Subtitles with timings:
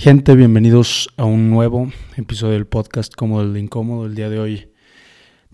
[0.00, 4.06] Gente, bienvenidos a un nuevo episodio del podcast como el incómodo.
[4.06, 4.68] El día de hoy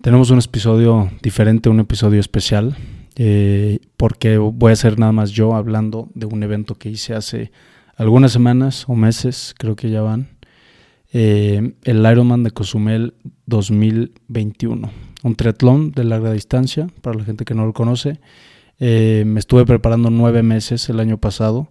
[0.01, 2.77] tenemos un episodio diferente, un episodio especial,
[3.17, 7.51] eh, porque voy a ser nada más yo hablando de un evento que hice hace
[7.97, 10.29] algunas semanas o meses, creo que ya van,
[11.11, 13.15] eh, el Ironman de Cozumel
[13.47, 14.89] 2021,
[15.23, 18.21] un triatlón de larga distancia, para la gente que no lo conoce.
[18.79, 21.67] Eh, me estuve preparando nueve meses el año pasado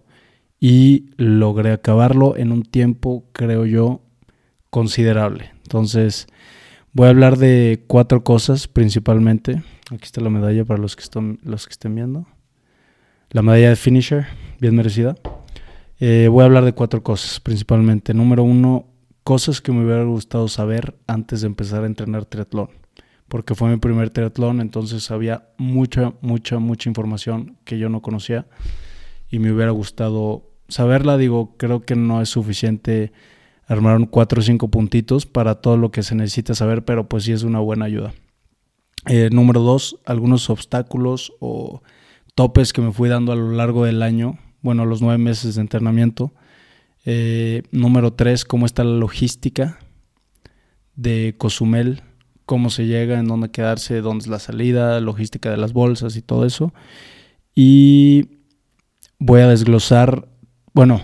[0.59, 4.01] y logré acabarlo en un tiempo, creo yo,
[4.69, 5.51] considerable.
[5.63, 6.27] Entonces,
[6.93, 9.63] voy a hablar de cuatro cosas principalmente.
[9.91, 12.25] Aquí está la medalla para los que, están, los que estén viendo.
[13.29, 14.27] La medalla de finisher,
[14.59, 15.15] bien merecida.
[15.99, 18.13] Eh, voy a hablar de cuatro cosas principalmente.
[18.13, 18.87] Número uno,
[19.23, 22.69] cosas que me hubiera gustado saber antes de empezar a entrenar triatlón.
[23.27, 28.47] Porque fue mi primer triatlón, entonces había mucha, mucha, mucha información que yo no conocía
[29.29, 33.11] y me hubiera gustado saberla, digo, creo que no es suficiente
[33.65, 37.33] armar cuatro o cinco puntitos para todo lo que se necesita saber, pero pues sí
[37.33, 38.13] es una buena ayuda.
[39.05, 41.81] Eh, número dos, algunos obstáculos o
[42.35, 45.61] topes que me fui dando a lo largo del año, bueno, los nueve meses de
[45.61, 46.33] entrenamiento.
[47.05, 49.79] Eh, número tres, cómo está la logística
[50.95, 52.01] de Cozumel,
[52.45, 56.21] cómo se llega, en dónde quedarse, dónde es la salida, logística de las bolsas y
[56.21, 56.73] todo eso.
[57.55, 58.36] Y
[59.19, 60.27] voy a desglosar
[60.77, 61.01] bueno,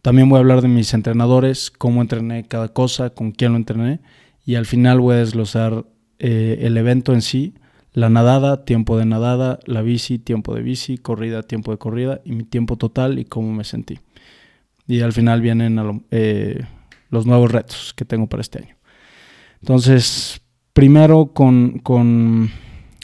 [0.00, 3.98] también voy a hablar de mis entrenadores, cómo entrené cada cosa, con quién lo entrené
[4.46, 5.86] y al final voy a desglosar
[6.20, 7.54] eh, el evento en sí,
[7.92, 12.30] la nadada, tiempo de nadada, la bici, tiempo de bici, corrida, tiempo de corrida y
[12.30, 13.98] mi tiempo total y cómo me sentí.
[14.86, 16.64] Y al final vienen eh,
[17.10, 18.76] los nuevos retos que tengo para este año.
[19.62, 20.42] Entonces,
[20.74, 22.50] primero con, con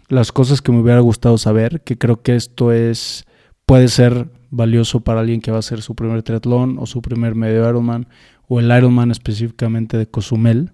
[0.08, 3.24] las cosas que me hubiera gustado saber, que creo que esto es,
[3.66, 7.34] puede ser valioso para alguien que va a hacer su primer triatlón o su primer
[7.34, 8.06] medio Ironman
[8.48, 10.72] o el Ironman específicamente de Cozumel.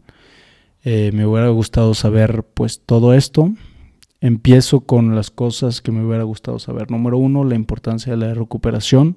[0.83, 3.52] Eh, me hubiera gustado saber pues todo esto.
[4.20, 6.91] Empiezo con las cosas que me hubiera gustado saber.
[6.91, 9.17] Número uno, la importancia de la recuperación,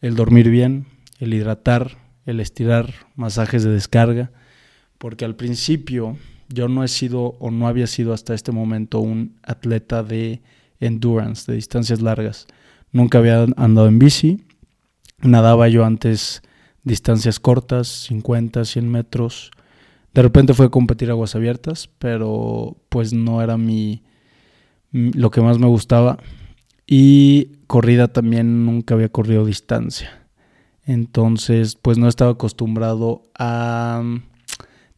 [0.00, 0.86] el dormir bien,
[1.18, 4.32] el hidratar, el estirar, masajes de descarga,
[4.98, 6.16] porque al principio
[6.48, 10.42] yo no he sido o no había sido hasta este momento un atleta de
[10.80, 12.46] endurance, de distancias largas.
[12.92, 14.44] Nunca había andado en bici.
[15.22, 16.42] Nadaba yo antes
[16.82, 19.50] distancias cortas, 50, 100 metros.
[20.14, 24.02] De repente fue a competir aguas abiertas, pero pues no era mi
[24.92, 26.18] lo que más me gustaba.
[26.86, 30.26] Y corrida también nunca había corrido distancia.
[30.84, 34.02] Entonces, pues no estaba acostumbrado a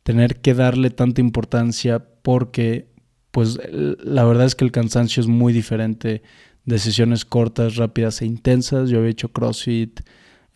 [0.03, 2.91] tener que darle tanta importancia porque
[3.31, 6.23] pues la verdad es que el cansancio es muy diferente
[6.65, 8.91] decisiones cortas, rápidas e intensas.
[8.91, 10.01] Yo había hecho CrossFit,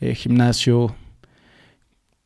[0.00, 0.94] eh, gimnasio,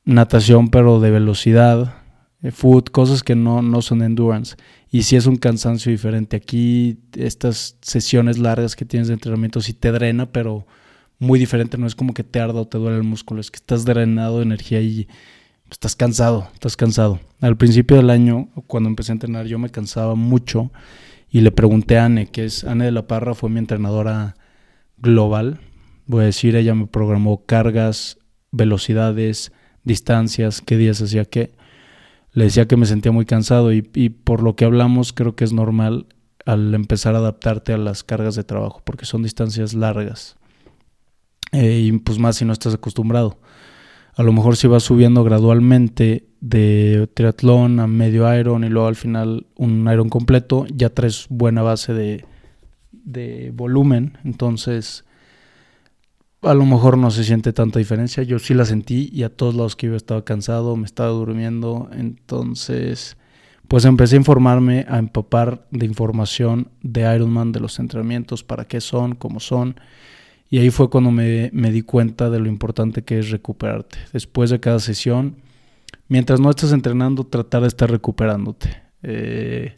[0.04, 1.94] natación, pero de velocidad,
[2.42, 4.56] eh, food, cosas que no, no son endurance.
[4.90, 6.36] Y si es un cansancio diferente.
[6.36, 10.66] Aquí estas sesiones largas que tienes de entrenamiento sí te drena, pero
[11.18, 11.78] muy diferente.
[11.78, 14.38] No es como que te arda o te duele el músculo, es que estás drenado
[14.38, 15.06] de energía y
[15.70, 17.20] estás cansado, estás cansado.
[17.40, 20.72] Al principio del año, cuando empecé a entrenar, yo me cansaba mucho
[21.30, 24.36] y le pregunté a Anne, que es Anne de la Parra, fue mi entrenadora
[24.98, 25.60] global.
[26.06, 28.18] Voy a decir, ella me programó cargas,
[28.50, 29.52] velocidades,
[29.84, 31.52] distancias, qué días hacía qué.
[32.32, 35.52] Le decía que me sentía muy cansado y, por lo que hablamos creo que es
[35.52, 36.06] normal
[36.46, 40.36] al empezar a adaptarte a las cargas de trabajo porque son distancias largas.
[41.52, 43.38] Eh, y pues más si no estás acostumbrado.
[44.20, 48.94] A lo mejor si vas subiendo gradualmente de triatlón a medio iron y luego al
[48.94, 52.26] final un iron completo, ya traes buena base de,
[52.92, 55.06] de volumen, entonces
[56.42, 59.54] a lo mejor no se siente tanta diferencia, yo sí la sentí y a todos
[59.54, 63.16] los que iba estaba cansado, me estaba durmiendo, entonces
[63.68, 68.82] pues empecé a informarme, a empapar de información de Ironman, de los entrenamientos, para qué
[68.82, 69.76] son, cómo son,
[70.50, 73.98] y ahí fue cuando me, me di cuenta de lo importante que es recuperarte.
[74.12, 75.36] Después de cada sesión,
[76.08, 78.82] mientras no estés entrenando, tratar de estar recuperándote.
[79.02, 79.76] Eh,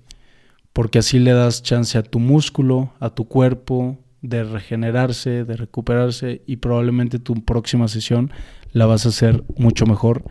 [0.73, 6.43] porque así le das chance a tu músculo, a tu cuerpo, de regenerarse, de recuperarse
[6.47, 8.31] y probablemente tu próxima sesión
[8.73, 10.25] la vas a hacer mucho mejor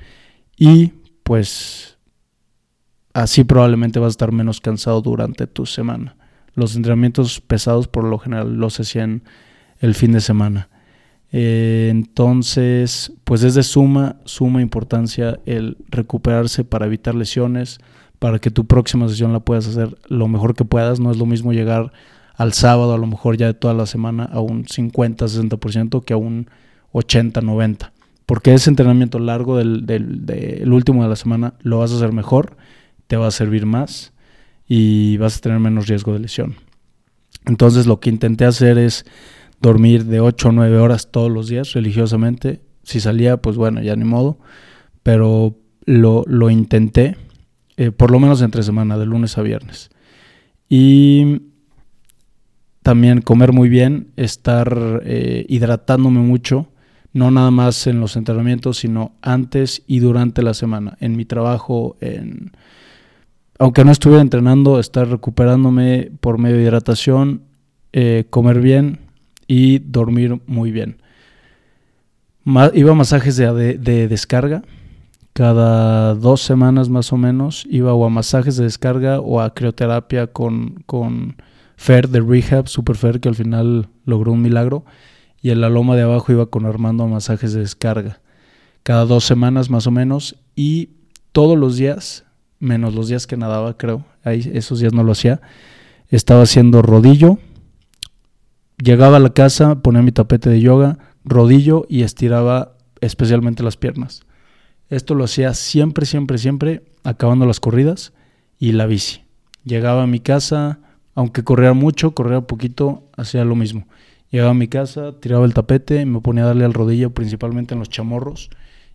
[0.57, 0.93] y
[1.23, 1.97] pues
[3.13, 6.15] así probablemente vas a estar menos cansado durante tu semana.
[6.55, 9.23] Los entrenamientos pesados por lo general los hacían
[9.81, 10.69] el fin de semana.
[11.33, 17.79] Eh, entonces, pues es de suma, suma importancia el recuperarse para evitar lesiones,
[18.19, 20.99] para que tu próxima sesión la puedas hacer lo mejor que puedas.
[20.99, 21.91] No es lo mismo llegar
[22.35, 26.13] al sábado, a lo mejor ya de toda la semana, a un 50, 60% que
[26.13, 26.49] a un
[26.91, 27.91] 80, 90%.
[28.25, 32.55] Porque ese entrenamiento largo del, del, último de la semana lo vas a hacer mejor,
[33.07, 34.13] te va a servir más
[34.67, 36.55] y vas a tener menos riesgo de lesión.
[37.45, 39.05] Entonces lo que intenté hacer es
[39.61, 42.61] dormir de 8 o 9 horas todos los días religiosamente.
[42.83, 44.39] Si salía, pues bueno, ya ni modo.
[45.03, 45.55] Pero
[45.85, 47.17] lo, lo intenté,
[47.77, 49.89] eh, por lo menos entre semana, de lunes a viernes.
[50.69, 51.41] Y
[52.83, 56.69] también comer muy bien, estar eh, hidratándome mucho,
[57.13, 61.97] no nada más en los entrenamientos, sino antes y durante la semana, en mi trabajo,
[61.99, 62.51] en
[63.59, 67.43] aunque no estuviera entrenando, estar recuperándome por medio de hidratación,
[67.93, 69.10] eh, comer bien
[69.47, 71.01] y dormir muy bien.
[72.73, 74.63] iba a masajes de, de, descarga.
[75.33, 80.27] Cada dos semanas más o menos iba o a masajes de descarga o a crioterapia
[80.27, 81.35] con, con
[81.77, 84.85] Fer de Rehab, Super Fer, que al final logró un milagro.
[85.41, 88.19] Y en la loma de abajo iba con Armando a masajes de descarga.
[88.83, 90.35] Cada dos semanas más o menos.
[90.55, 90.89] Y
[91.31, 92.25] todos los días
[92.61, 94.05] menos los días que nadaba, creo.
[94.23, 95.41] Ahí, esos días no lo hacía.
[96.09, 97.39] Estaba haciendo rodillo.
[98.81, 104.23] Llegaba a la casa, ponía mi tapete de yoga, rodillo y estiraba especialmente las piernas.
[104.89, 108.11] Esto lo hacía siempre, siempre, siempre, acabando las corridas
[108.57, 109.21] y la bici.
[109.65, 110.79] Llegaba a mi casa,
[111.13, 113.85] aunque corría mucho, corría poquito, hacía lo mismo.
[114.31, 117.79] Llegaba a mi casa, tiraba el tapete, me ponía a darle al rodillo, principalmente en
[117.79, 118.49] los chamorros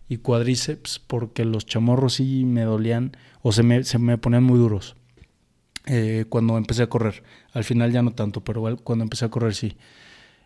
[0.09, 4.59] y cuádriceps, porque los chamorros sí me dolían o se me, se me ponían muy
[4.59, 4.96] duros
[5.87, 7.23] eh, cuando empecé a correr.
[7.53, 9.77] Al final ya no tanto, pero cuando empecé a correr sí.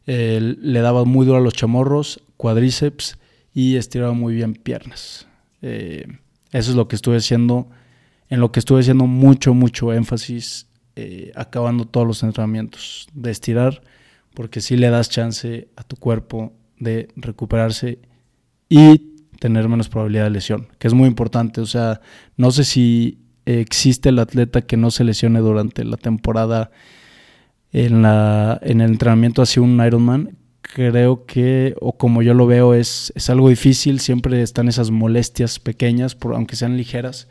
[0.05, 3.17] le daba muy duro a los chamorros, cuádriceps
[3.53, 5.27] y estiraba muy bien piernas.
[5.61, 6.05] Eh,
[6.51, 7.69] eso es lo que estuve haciendo,
[8.29, 13.81] en lo que estuve haciendo mucho, mucho énfasis, eh, acabando todos los entrenamientos, de estirar,
[14.33, 17.99] porque si le das chance a tu cuerpo de recuperarse
[18.69, 21.61] y tener menos probabilidad de lesión, que es muy importante.
[21.61, 22.01] O sea,
[22.37, 26.71] no sé si existe el atleta que no se lesione durante la temporada
[27.71, 30.37] en, la, en el entrenamiento hacia un Ironman.
[30.61, 33.99] Creo que, o como yo lo veo, es, es algo difícil.
[33.99, 37.27] Siempre están esas molestias pequeñas, por, aunque sean ligeras,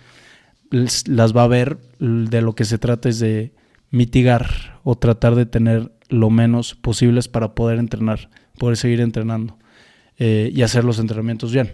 [0.71, 1.79] las va a ver.
[1.99, 3.53] De lo que se trata es de
[3.91, 9.59] mitigar o tratar de tener lo menos posibles para poder entrenar, poder seguir entrenando
[10.19, 11.73] eh, y hacer los entrenamientos bien.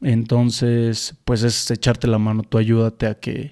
[0.00, 3.50] Entonces, pues es echarte la mano, tú ayúdate a que,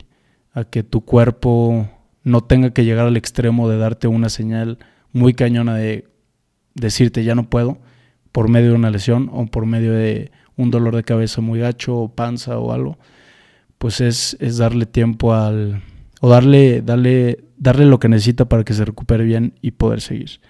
[0.52, 1.88] a que tu cuerpo
[2.22, 4.78] no tenga que llegar al extremo de darte una señal
[5.12, 6.08] muy cañona de
[6.74, 7.78] decirte ya no puedo
[8.32, 11.96] por medio de una lesión o por medio de un dolor de cabeza muy gacho
[11.96, 12.98] o panza o algo,
[13.78, 15.82] pues es, es darle tiempo al,
[16.20, 20.40] o darle, darle, darle lo que necesita para que se recupere bien y poder seguir.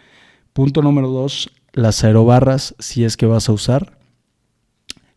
[0.53, 3.99] Punto número dos, las aerobarras, si es que vas a usar,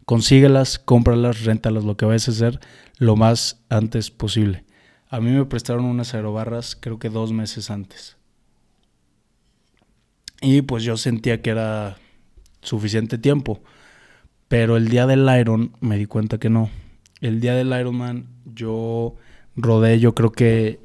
[0.09, 2.59] consíguelas, cómpralas, réntalas, lo que vayas a hacer
[2.97, 4.65] lo más antes posible.
[5.07, 8.17] A mí me prestaron unas aerobarras creo que dos meses antes.
[10.41, 11.97] Y pues yo sentía que era
[12.63, 13.61] suficiente tiempo.
[14.47, 16.71] Pero el día del Iron me di cuenta que no.
[17.21, 19.13] El día del Ironman yo
[19.55, 20.79] rodé yo creo que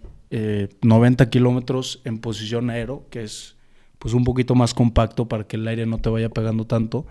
[0.83, 3.57] 90 eh, kilómetros en posición aero, que es
[3.99, 7.07] pues un poquito más compacto para que el aire no te vaya pegando tanto.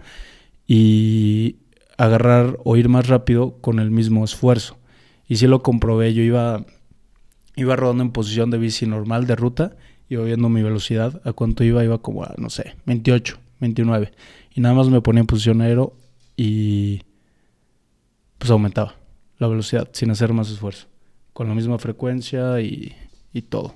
[0.67, 1.57] Y
[1.97, 4.77] agarrar o ir más rápido con el mismo esfuerzo.
[5.27, 6.65] Y si lo comprobé, yo iba,
[7.55, 9.75] iba rodando en posición de bici normal de ruta,
[10.09, 14.11] iba viendo mi velocidad, a cuánto iba, iba como a, no sé, 28, 29.
[14.55, 15.93] Y nada más me ponía en posición aero
[16.35, 17.01] y
[18.37, 18.95] pues aumentaba
[19.37, 20.87] la velocidad sin hacer más esfuerzo,
[21.31, 22.93] con la misma frecuencia y,
[23.31, 23.75] y todo.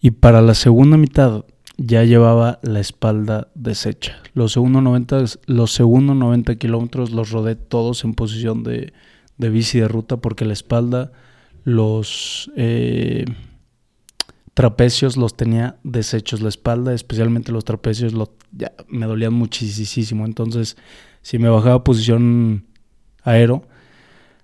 [0.00, 1.44] Y para la segunda mitad
[1.82, 4.20] ya llevaba la espalda deshecha.
[4.34, 8.92] Los segundos 90, los segundos 90 kilómetros los rodé todos en posición de,
[9.38, 11.10] bici de ruta porque la espalda,
[11.64, 13.24] los eh,
[14.52, 16.42] trapecios los tenía deshechos.
[16.42, 18.12] La espalda, especialmente los trapecios,
[18.88, 20.26] me dolían muchísimo.
[20.26, 20.76] Entonces,
[21.22, 22.66] si me bajaba a posición
[23.22, 23.62] aero,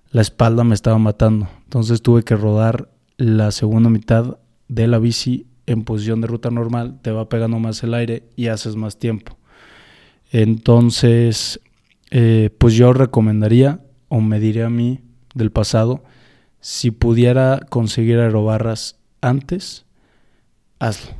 [0.09, 1.47] la espalda me estaba matando.
[1.65, 4.39] Entonces tuve que rodar la segunda mitad
[4.69, 8.47] de la bici en posición de ruta normal, te va pegando más el aire y
[8.47, 9.37] haces más tiempo.
[10.31, 11.59] Entonces,
[12.09, 15.01] eh, pues yo recomendaría, o me diría a mí
[15.35, 16.03] del pasado,
[16.59, 19.85] si pudiera conseguir aerobarras antes,
[20.79, 21.15] hazlo.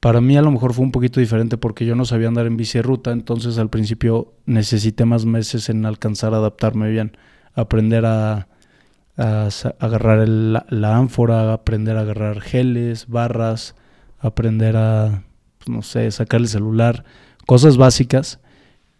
[0.00, 2.56] Para mí a lo mejor fue un poquito diferente porque yo no sabía andar en
[2.56, 7.16] bici de ruta, entonces al principio necesité más meses en alcanzar a adaptarme bien,
[7.54, 8.48] aprender a,
[9.16, 13.74] a agarrar la, ánfora, aprender a agarrar geles, barras,
[14.18, 15.24] aprender a,
[15.58, 17.04] pues, no sé, sacar el celular,
[17.46, 18.40] Cosas básicas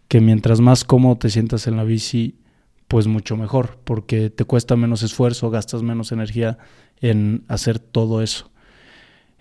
[0.07, 2.35] que mientras más cómodo te sientas en la bici,
[2.87, 6.59] pues mucho mejor, porque te cuesta menos esfuerzo, gastas menos energía
[7.01, 8.51] en hacer todo eso.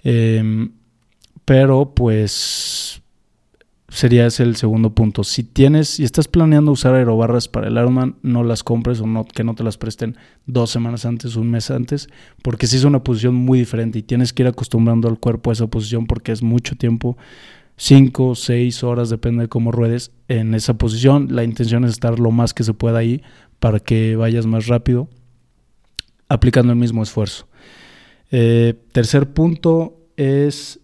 [0.02, 0.72] Em,
[1.44, 3.02] pero pues
[3.88, 5.24] sería ese el segundo punto.
[5.24, 9.24] Si tienes y estás planeando usar aerobarras para el Ironman, no las compres o no,
[9.24, 12.08] que no te las presten dos semanas antes, un mes antes,
[12.42, 15.52] porque si es una posición muy diferente y tienes que ir acostumbrando al cuerpo a
[15.52, 17.16] esa posición porque es mucho tiempo.
[17.76, 21.28] 5, 6 horas, depende de cómo ruedes en esa posición.
[21.34, 23.20] La intención es estar lo más que se pueda ahí
[23.58, 25.08] para que vayas más rápido,
[26.28, 27.48] aplicando el mismo esfuerzo.
[28.30, 30.80] Eh, tercer punto es,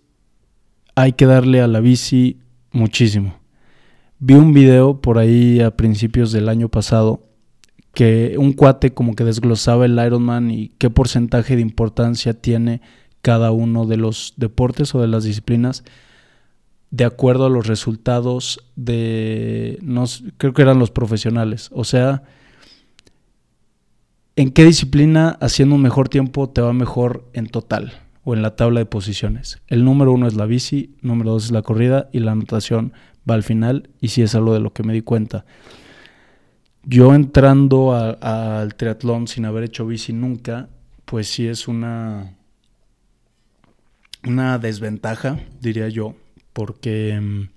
[0.96, 2.38] hay que darle a la bici
[2.72, 3.34] muchísimo.
[4.18, 7.22] Vi un video por ahí a principios del año pasado
[7.94, 12.82] que un cuate como que desglosaba el Ironman y qué porcentaje de importancia tiene
[13.22, 15.84] cada uno de los deportes o de las disciplinas
[16.90, 20.04] de acuerdo a los resultados de, no,
[20.36, 21.70] creo que eran los profesionales.
[21.72, 22.24] O sea,
[24.36, 28.56] ¿en qué disciplina haciendo un mejor tiempo te va mejor en total o en la
[28.56, 29.60] tabla de posiciones?
[29.66, 32.92] El número uno es la bici, número dos es la corrida y la anotación
[33.28, 35.44] va al final y si es algo de lo que me di cuenta.
[36.82, 40.68] Yo entrando al triatlón sin haber hecho bici nunca,
[41.04, 42.36] pues sí es una,
[44.24, 46.14] una desventaja, diría yo,
[46.52, 47.48] porque mm,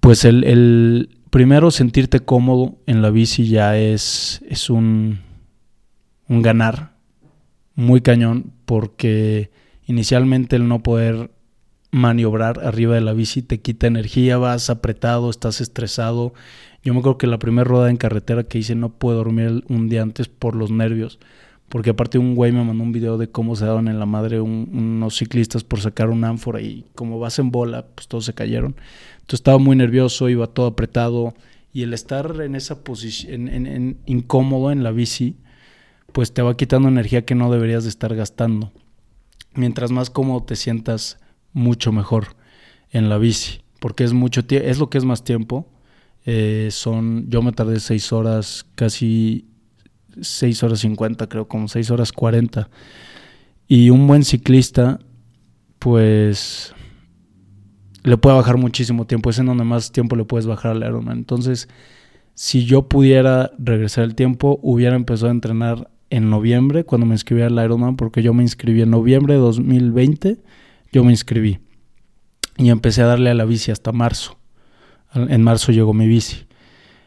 [0.00, 5.20] pues el, primero sentirte cómodo en la bici ya es, es un,
[6.28, 6.89] un ganar
[7.80, 9.50] muy cañón porque
[9.86, 11.30] inicialmente el no poder
[11.90, 16.32] maniobrar arriba de la bici te quita energía, vas apretado, estás estresado.
[16.84, 19.88] Yo me acuerdo que la primera rueda en carretera que hice no pude dormir un
[19.88, 21.18] día antes por los nervios
[21.70, 24.40] porque aparte un güey me mandó un video de cómo se daban en la madre
[24.40, 28.74] unos ciclistas por sacar un ánfora y como vas en bola, pues todos se cayeron.
[29.12, 31.32] Entonces estaba muy nervioso, iba todo apretado
[31.72, 35.36] y el estar en esa posición, incómodo en la bici,
[36.12, 38.72] pues te va quitando energía que no deberías de estar gastando.
[39.54, 41.18] Mientras más cómodo te sientas,
[41.52, 42.36] mucho mejor
[42.90, 45.68] en la bici, porque es mucho es lo que es más tiempo.
[46.26, 49.50] Eh, son, yo me tardé seis horas, casi
[50.20, 52.68] 6 horas 50, creo, como 6 horas 40.
[53.68, 54.98] Y un buen ciclista,
[55.78, 56.74] pues
[58.02, 59.30] le puede bajar muchísimo tiempo.
[59.30, 61.18] Es en donde más tiempo le puedes bajar al Ironman.
[61.18, 61.68] Entonces,
[62.34, 67.42] si yo pudiera regresar el tiempo, hubiera empezado a entrenar en noviembre, cuando me inscribí
[67.42, 70.38] al Ironman, porque yo me inscribí en noviembre de 2020.
[70.92, 71.60] Yo me inscribí.
[72.56, 74.38] Y empecé a darle a la bici hasta marzo.
[75.14, 76.46] En marzo llegó mi bici.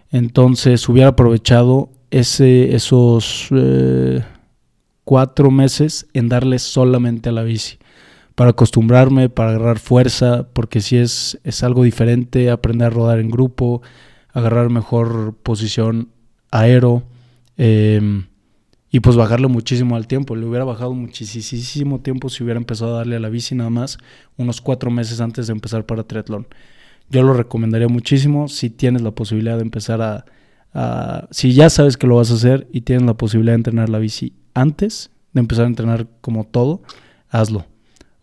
[0.10, 4.24] Entonces hubiera aprovechado ese, esos eh,
[5.03, 7.77] cuatro meses en darle solamente a la bici.
[8.36, 13.29] Para acostumbrarme, para agarrar fuerza, porque si es, es algo diferente, aprender a rodar en
[13.29, 13.81] grupo,
[14.31, 16.10] agarrar mejor posición
[16.51, 17.03] aero
[17.57, 18.25] em,
[18.93, 20.38] y pues bajarle muchísimo al tiempo.
[20.38, 23.97] Le hubiera bajado muchísimo tiempo si hubiera empezado a darle a la bici nada más
[24.38, 26.47] unos cuatro meses antes de empezar para triatlón.
[27.09, 30.23] Yo lo recomendaría muchísimo si tienes la posibilidad de empezar a
[30.73, 33.89] Ah, si ya sabes que lo vas a hacer y tienes la posibilidad de entrenar
[33.89, 36.81] la bici antes de empezar a entrenar como todo,
[37.29, 37.65] hazlo.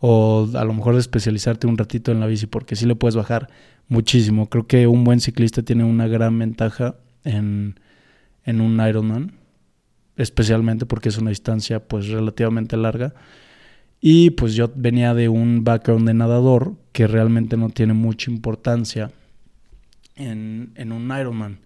[0.01, 3.17] O a lo mejor de especializarte un ratito en la bici porque sí le puedes
[3.17, 3.49] bajar
[3.89, 4.49] muchísimo.
[4.49, 7.79] Creo que un buen ciclista tiene una gran ventaja en,
[8.45, 9.33] en un Ironman,
[10.21, 13.15] especialmente porque es una distancia pues relativamente larga.
[14.01, 19.11] Y pues yo venía de un background de nadador que realmente no tiene mucha importancia
[20.17, 21.59] en, en un Ironman.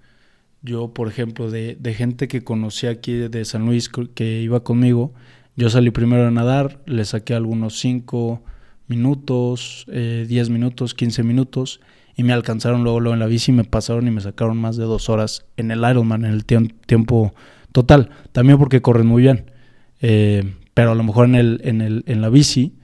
[0.63, 5.13] Yo, por ejemplo, de, gente que conocí aquí de San Luis que iba conmigo,
[5.57, 8.43] yo salí primero a nadar, le saqué algunos 5
[8.89, 11.81] minutos, 10 eh, minutos, 15 minutos
[12.17, 14.85] y me alcanzaron luego, luego en la bici me pasaron y me sacaron más de
[14.85, 17.35] dos horas en el Ironman, en el tiempo
[17.75, 18.11] total.
[18.31, 19.51] También porque corren muy bien.
[20.01, 22.75] Eh, pero a lo mejor en, el, en, el, en la bici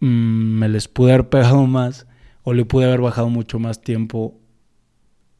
[0.00, 0.06] mm,
[0.58, 2.06] me les pude haber pegado más
[2.42, 4.40] o le pude haber bajado mucho más tiempo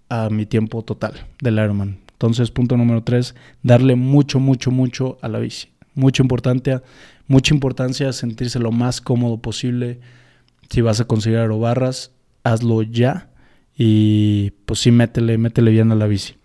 [0.09, 1.99] a mi tiempo total del Ironman.
[2.13, 5.69] Entonces, punto número tres, darle mucho, mucho, mucho a la bici.
[5.95, 6.83] Mucha importancia,
[7.27, 9.99] mucha importancia sentirse lo más cómodo posible.
[10.71, 12.13] Si vas a conseguir aerobarras,
[12.45, 13.29] hazlo ya
[13.77, 16.36] y pues sí, métele, métele bien a la bici.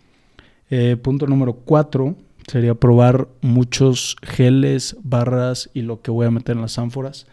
[0.72, 2.16] Eh, punto número cuatro
[2.48, 7.28] sería probar muchos geles, barras y lo que voy a meter en las ánforas.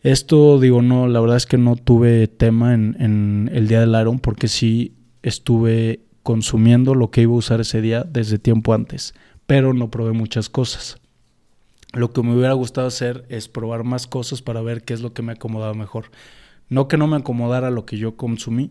[0.00, 4.20] Esto digo, no, la verdad es que no tuve tema en, el día del Iron
[4.20, 9.14] porque sí estuve consumiendo lo que iba a usar ese día desde tiempo antes,
[9.46, 10.98] pero no probé muchas cosas.
[11.92, 15.12] Lo que me hubiera gustado hacer es probar más cosas para ver qué es lo
[15.12, 16.12] que me acomodaba mejor.
[16.68, 18.70] No que no me acomodara lo que yo consumí,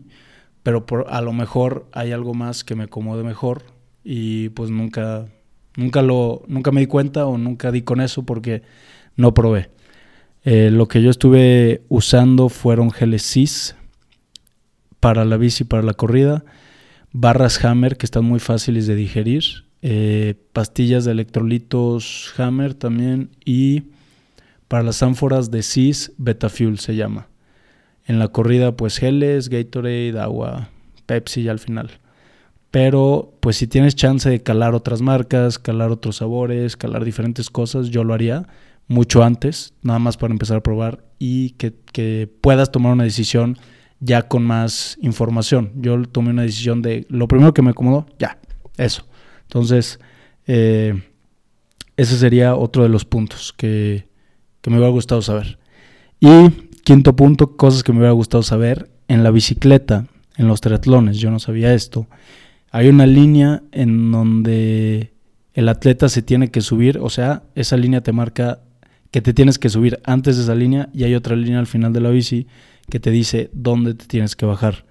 [0.66, 3.62] pero a lo mejor hay algo más que me acomode mejor
[4.02, 5.26] y pues nunca,
[5.76, 8.62] nunca, lo, nunca me di cuenta o nunca di con eso porque
[9.14, 9.70] no probé.
[10.42, 13.76] Eh, lo que yo estuve usando fueron geles
[14.98, 16.44] para la bici, para la corrida,
[17.12, 19.44] barras Hammer que están muy fáciles de digerir,
[19.82, 23.84] eh, pastillas de electrolitos Hammer también y
[24.66, 27.28] para las ánforas de CIS Betafuel se llama.
[28.06, 30.70] En la corrida pues geles, Gatorade, agua,
[31.06, 31.90] Pepsi y al final.
[32.70, 37.88] Pero pues si tienes chance de calar otras marcas, calar otros sabores, calar diferentes cosas,
[37.88, 38.46] yo lo haría
[38.88, 43.56] mucho antes, nada más para empezar a probar y que, que puedas tomar una decisión
[44.00, 45.72] ya con más información.
[45.76, 48.38] Yo tomé una decisión de lo primero que me acomodó, ya,
[48.76, 49.06] eso.
[49.42, 49.98] Entonces,
[50.46, 51.02] eh,
[51.96, 54.06] ese sería otro de los puntos que,
[54.60, 55.58] que me hubiera gustado saber.
[56.20, 56.28] Y
[56.86, 58.88] quinto punto, cosas que me hubiera gustado saber.
[59.08, 62.06] En la bicicleta, en los triatlones, yo no sabía esto.
[62.70, 65.12] Hay una línea en donde
[65.54, 68.60] el atleta se tiene que subir, o sea, esa línea te marca
[69.10, 71.92] que te tienes que subir antes de esa línea y hay otra línea al final
[71.92, 72.46] de la bici
[72.88, 74.84] que te dice dónde te tienes que bajar.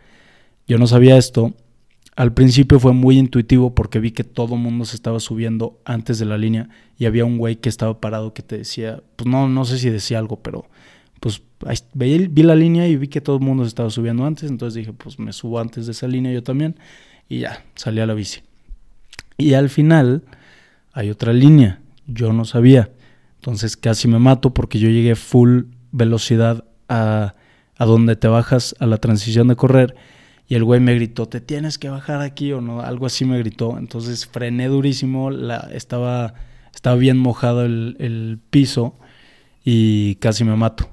[0.67, 1.53] Yo no sabía esto.
[2.17, 6.19] Al principio fue muy intuitivo porque vi que todo el mundo se estaba subiendo antes
[6.19, 9.47] de la línea y había un güey que estaba parado que te decía, pues no,
[9.47, 10.65] no sé si decía algo, pero
[11.19, 11.41] pues
[11.93, 15.19] vi, la línea y vi que todo el mundo estaba subiendo antes, entonces dije, pues
[15.19, 16.75] me subo antes de esa línea yo también
[17.27, 18.41] y ya, salí a la bici.
[19.37, 20.23] Y al final
[20.93, 22.91] hay otra línea, yo no sabía,
[23.35, 27.35] entonces casi me mato porque yo llegué full velocidad a
[27.77, 29.95] a donde te bajas a la transición de correr
[30.47, 33.39] y el güey me gritó, te tienes que bajar aquí o no, algo así me
[33.39, 33.77] gritó.
[33.79, 36.35] Entonces frené durísimo, la, estaba,
[36.73, 38.99] estaba bien mojado el, el piso
[39.63, 40.89] y casi me mato.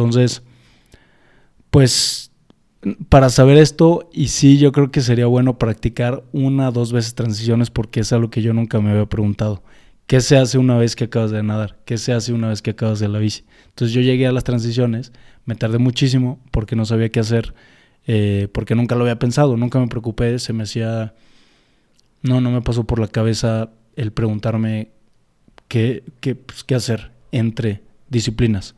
[0.00, 0.42] Entonces,
[1.70, 2.30] pues
[3.10, 7.14] para saber esto, y sí, yo creo que sería bueno practicar una o dos veces
[7.14, 9.62] transiciones porque es algo que yo nunca me había preguntado.
[10.06, 11.78] ¿Qué se hace una vez que acabas de nadar?
[11.84, 13.44] ¿Qué se hace una vez que acabas de la bici?
[13.68, 15.12] Entonces yo llegué a las transiciones
[15.44, 17.54] me tardé muchísimo porque no sabía qué hacer,
[18.06, 21.14] eh, porque nunca lo había pensado, nunca me preocupé, se me hacía...
[22.22, 24.90] No, no me pasó por la cabeza el preguntarme
[25.68, 28.74] qué, qué, pues, qué hacer entre disciplinas.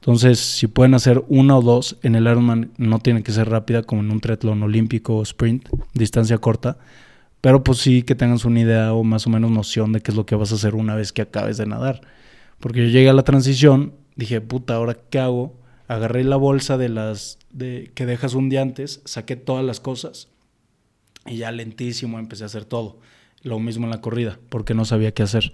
[0.00, 3.82] Entonces, si pueden hacer una o dos en el Ironman, no tiene que ser rápida
[3.82, 6.78] como en un triatlón olímpico o sprint, distancia corta,
[7.40, 10.16] pero pues sí que tengas una idea o más o menos noción de qué es
[10.16, 12.00] lo que vas a hacer una vez que acabes de nadar.
[12.58, 15.60] Porque yo llegué a la transición, dije, puta, ¿ahora qué hago?
[15.90, 20.28] agarré la bolsa de las de, que dejas un día antes, saqué todas las cosas
[21.26, 23.00] y ya lentísimo empecé a hacer todo.
[23.42, 25.52] Lo mismo en la corrida, porque no sabía qué hacer.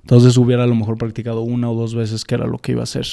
[0.00, 2.80] Entonces hubiera a lo mejor practicado una o dos veces que era lo que iba
[2.80, 3.06] a hacer.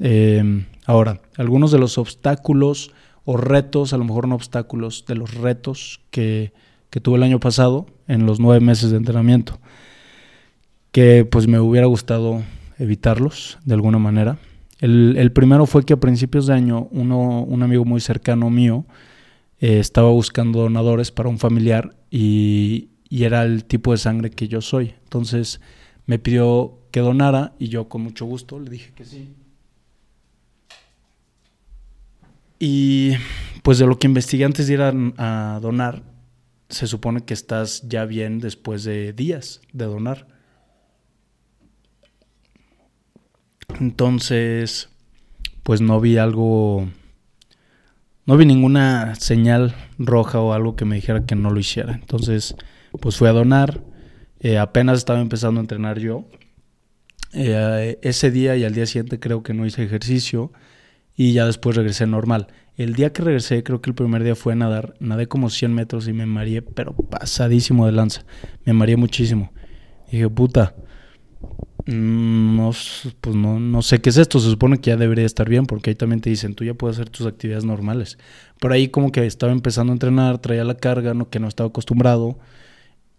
[0.00, 2.92] Em, ahora, algunos de los obstáculos
[3.24, 6.52] o retos, a lo mejor no obstáculos, de los retos que,
[6.90, 9.58] que tuve el año pasado en los nueve meses de entrenamiento,
[10.92, 12.42] que pues me hubiera gustado
[12.78, 14.38] evitarlos de alguna manera.
[14.78, 18.84] El, primero fue que a principios de año uno, un amigo muy cercano mío
[19.58, 24.60] eh, estaba buscando donadores para un familiar y, era el tipo de sangre que yo
[24.60, 24.94] soy.
[25.04, 25.60] Entonces
[26.04, 29.32] me pidió que donara y yo con mucho gusto le dije que sí.
[32.58, 33.12] Y
[33.62, 36.02] pues de lo que investigué antes de ir a, donar,
[36.68, 40.26] se supone que estás ya bien después de días de donar.
[43.80, 44.88] Entonces,
[45.62, 46.88] pues no vi algo,
[48.24, 51.94] no vi ninguna señal roja o algo que me dijera que no lo hiciera.
[51.94, 52.56] Entonces,
[53.00, 53.82] pues fui a donar.
[54.40, 56.24] Eh, apenas estaba empezando a entrenar yo.
[57.32, 60.52] Eh, ese día y al día siguiente creo que no hice ejercicio
[61.16, 62.48] y ya después regresé normal.
[62.76, 65.74] El día que regresé, creo que el primer día fue a nadar, nadé como 100
[65.74, 68.24] metros y me mareé, pero pasadísimo de lanza.
[68.64, 69.50] Me mareé muchísimo.
[70.10, 70.74] Dije, puta,
[71.86, 72.72] Mm, no,
[73.20, 74.40] pues no, no sé qué es esto.
[74.40, 76.96] Se supone que ya debería estar bien, porque ahí también te dicen, tú ya puedes
[76.96, 78.18] hacer tus actividades normales.
[78.60, 81.68] Por ahí como que estaba empezando a entrenar, traía la carga, no, que no estaba
[81.68, 82.38] acostumbrado,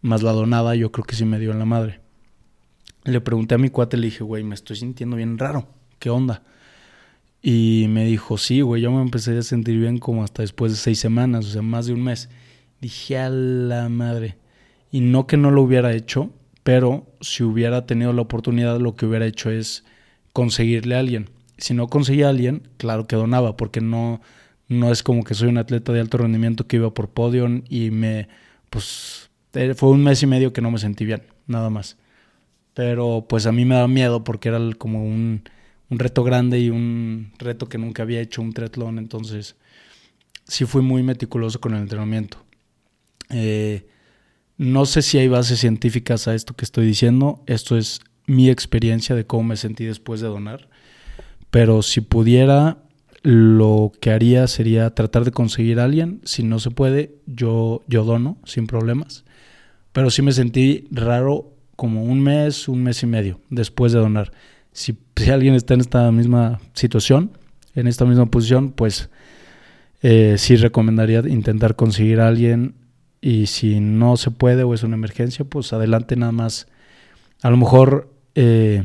[0.01, 2.01] más la donada, yo creo que sí me dio en la madre.
[3.05, 5.67] Le pregunté a mi cuate, le dije, güey, me estoy sintiendo bien raro,
[5.99, 6.43] ¿qué onda?
[7.49, 10.77] Y me dijo, sí, güey, yo me empecé a sentir bien como hasta después de
[10.77, 12.27] seis semanas, o sea, más de un mes.
[12.81, 14.35] Dije, a la madre.
[14.91, 16.29] Y no que no lo hubiera hecho,
[16.63, 19.85] pero si hubiera tenido la oportunidad, lo que hubiera hecho es
[20.33, 21.29] conseguirle a alguien.
[21.57, 24.19] Si no conseguía a alguien, claro que donaba, porque no,
[24.67, 27.91] no es como que soy un atleta de alto rendimiento que iba por podio y
[27.91, 28.27] me,
[28.69, 31.95] pues, eh, fue un mes y medio que no me sentí bien, nada más.
[32.73, 35.43] Pero pues a mí me da miedo porque era como un,
[35.89, 39.55] un reto grande y un reto que nunca había hecho, un triatlón, entonces
[40.47, 42.43] sí fui muy meticuloso con el entrenamiento.
[43.29, 43.87] Eh,
[44.57, 49.15] no sé si hay bases científicas a esto que estoy diciendo, esto es mi experiencia
[49.15, 50.69] de cómo me sentí después de donar,
[51.51, 52.83] pero si pudiera,
[53.23, 58.03] lo que haría sería tratar de conseguir a alguien, si no se puede, yo, yo
[58.03, 59.25] dono sin problemas,
[59.91, 64.31] pero sí me sentí raro como un mes, un mes y medio después de donar.
[64.77, 64.95] Si,
[65.31, 67.31] alguien está en esta misma situación,
[67.73, 69.09] en esta misma posición, pues
[70.03, 72.75] eh, sí recomendaría intentar conseguir a alguien
[73.19, 76.67] y si no se puede o es una emergencia, pues adelante nada más.
[77.41, 78.83] A lo mejor eh,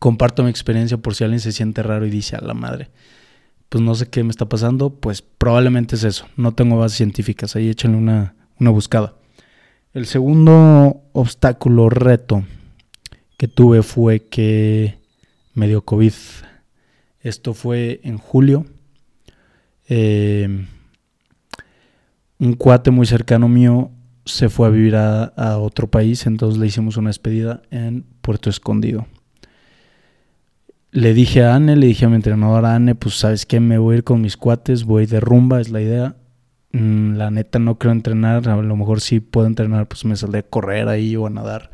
[0.00, 2.90] comparto mi experiencia por si alguien se siente raro y dice a la madre,
[3.68, 6.26] pues no sé qué me está pasando, pues probablemente es eso.
[6.36, 9.14] No tengo bases científicas, ahí échenle una, una buscada.
[9.92, 12.42] El segundo obstáculo, reto
[13.36, 14.98] que tuve fue que
[15.54, 16.12] me dio COVID.
[17.20, 18.66] Esto fue en julio.
[19.88, 20.66] Eh,
[22.38, 23.90] un cuate muy cercano mío
[24.24, 29.06] se fue a vivir a, otro país, entonces le hicimos una despedida en Puerto Escondido.
[30.90, 33.94] Le dije a Anne, le dije a mi entrenadora Anne, pues sabes qué, me voy
[33.94, 36.16] a ir con mis cuates, voy de rumba, es la idea.
[36.72, 40.40] Mm, la neta no creo entrenar, a lo mejor sí puedo entrenar, pues me saldré
[40.40, 41.70] a correr ahí o a nadar,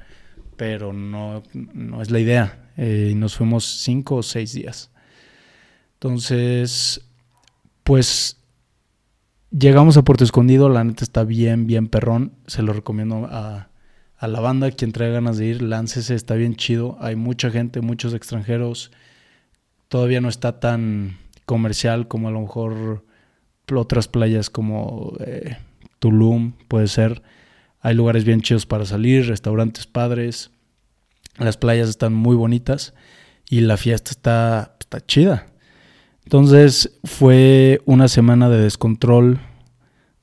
[0.60, 2.70] pero no, no es la idea.
[2.76, 4.90] Eh, nos fuimos cinco o seis días.
[5.94, 7.00] Entonces,
[7.82, 8.36] pues
[9.50, 12.34] Llegamos a Puerto Escondido, la neta está bien, bien perrón.
[12.46, 13.68] Se lo recomiendo a,
[14.20, 16.96] la banda, quien trae ganas de ir, láncese, está bien chido.
[17.00, 18.92] Hay mucha gente, muchos extranjeros.
[19.88, 23.04] Todavía no está tan comercial como a lo mejor
[23.74, 25.56] otras playas como eh,
[25.98, 27.20] Tulum, puede ser.
[27.80, 30.50] Hay lugares bien chidos para salir, restaurantes padres.
[31.38, 32.94] Las playas están muy bonitas
[33.48, 35.46] y la fiesta está, está chida.
[36.24, 39.40] Entonces fue una semana de descontrol,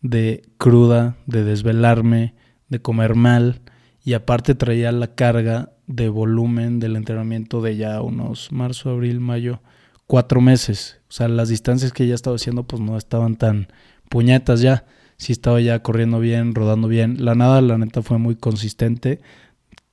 [0.01, 2.35] de cruda, de desvelarme,
[2.69, 3.61] de comer mal
[4.03, 9.61] y aparte traía la carga de volumen del entrenamiento de ya unos marzo, abril, mayo,
[10.05, 10.99] cuatro meses.
[11.09, 13.67] O sea, las distancias que ya estaba haciendo pues no estaban tan
[14.09, 14.85] puñetas ya.
[15.17, 17.23] Sí estaba ya corriendo bien, rodando bien.
[17.25, 19.19] La nada, la neta, fue muy consistente.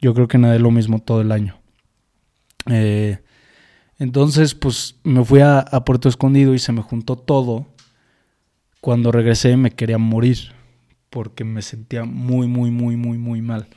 [0.00, 1.58] Yo creo que nadé lo mismo todo el año.
[2.66, 3.18] Eh,
[3.98, 7.66] entonces, pues me fui a, Puerto Escondido y se me juntó todo.
[8.80, 10.52] Cuando regresé me quería morir
[11.08, 13.68] porque me sentía muy, muy, muy, muy, muy mal.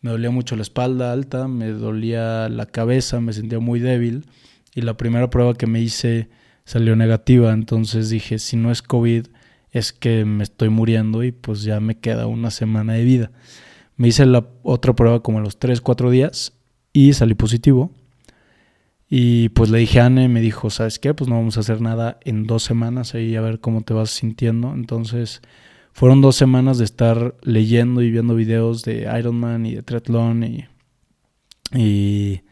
[0.00, 4.26] Me dolía mucho la espalda alta, me dolía la cabeza, me sentía muy débil
[4.74, 6.28] y la primera prueba que me hice
[6.64, 7.52] salió negativa.
[7.52, 9.26] Entonces dije, si no es COVID,
[9.74, 13.32] es que me estoy muriendo y pues ya me queda una semana de vida.
[13.96, 16.52] Me hice la otra prueba como a los 3, 4 días
[16.92, 17.90] y salí positivo.
[19.10, 21.12] Y pues le dije a Anne, me dijo, ¿sabes qué?
[21.12, 24.10] Pues no vamos a hacer nada en dos semanas ahí a ver cómo te vas
[24.10, 24.72] sintiendo.
[24.72, 25.42] Entonces
[25.92, 30.66] fueron dos semanas de estar leyendo y viendo videos de Ironman y de triatlón y,
[31.72, 32.42] y,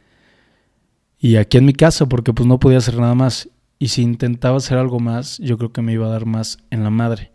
[1.20, 3.48] y aquí en mi casa porque pues no podía hacer nada más.
[3.82, 6.84] Y si intentaba hacer algo más, yo creo que me iba a dar más en
[6.84, 7.32] la madre.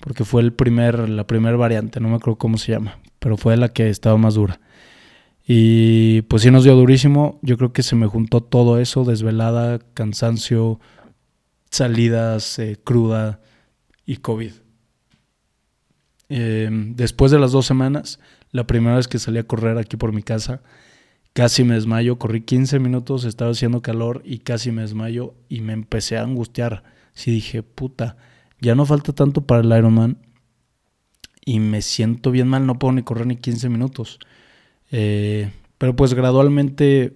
[0.00, 3.54] Porque fue el primer, la primera variante, no me acuerdo cómo se llama, pero fue
[3.58, 4.60] la que estaba más dura.
[5.46, 7.38] Y pues sí nos dio durísimo.
[7.42, 10.80] Yo creo que se me juntó todo eso, desvelada, cansancio,
[11.68, 13.42] salidas, eh, cruda
[14.06, 14.52] y COVID.
[16.30, 18.20] Em, después de las dos semanas,
[18.52, 20.62] la primera vez que salí a correr aquí por mi casa,
[21.34, 22.18] casi me desmayo.
[22.18, 26.84] Corrí 15 minutos, estaba haciendo calor y casi me desmayo y me empecé a angustiar.
[27.12, 28.16] Sí dije, puta,
[28.60, 30.16] ya no falta tanto para el Ironman
[31.44, 34.18] y me siento bien mal, no puedo ni correr ni 15 minutos.
[34.90, 37.12] Eh, pero pues gradualmente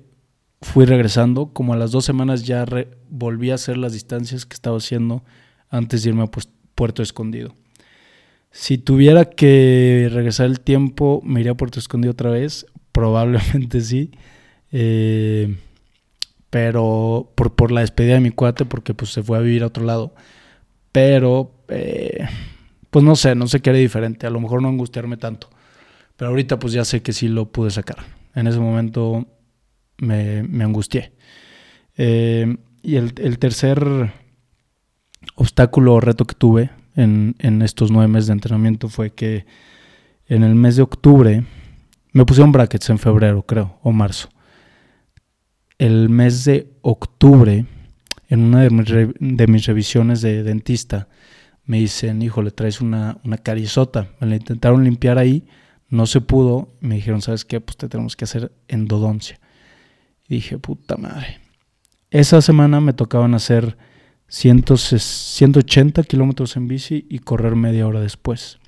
[0.61, 1.52] fui regresando.
[1.52, 2.66] Como a las dos semanas ya
[3.09, 5.24] volví a hacer las distancias que estaba haciendo
[5.70, 6.31] antes de irme a
[6.74, 7.54] Puerto Escondido.
[8.50, 12.66] Si tuviera que regresar el tiempo, me iría a Puerto Escondido otra vez.
[12.98, 14.11] Probablemente sí.
[14.72, 15.56] Eh,
[16.50, 19.66] pero por, por, la despedida de mi cuate, porque pues se fue a vivir a
[19.66, 20.16] otro lado.
[20.90, 22.26] Pero, eh,
[22.90, 24.26] pues no sé, no sé qué haré diferente.
[24.26, 25.48] A lo mejor no angustiarme tanto.
[26.16, 27.98] Pero ahorita pues ya sé que sí lo pude sacar.
[28.34, 29.28] En ese momento
[29.98, 31.12] me, angustié.
[31.96, 34.12] Eh, y el, tercer
[35.37, 39.46] obstáculo o reto que tuve en, estos nueve meses de entrenamiento fue que
[40.26, 41.44] en el mes de octubre
[42.12, 44.28] me pusieron brackets en febrero, creo, o marzo.
[45.78, 47.66] El mes de octubre,
[48.28, 51.08] en una de mis, revisiones de dentista,
[51.64, 54.08] me dicen, hijo, le traes una, una carizota.
[54.20, 55.44] Me la intentaron limpiar ahí
[55.88, 56.74] no se pudo.
[56.80, 57.60] Me dijeron, ¿sabes qué?
[57.60, 59.38] Pues te tenemos que hacer endodoncia.
[60.28, 61.40] Y dije, puta madre.
[62.10, 63.76] esa semana me tocaban hacer
[64.28, 68.58] 180 kilómetros en bici y correr media hora después.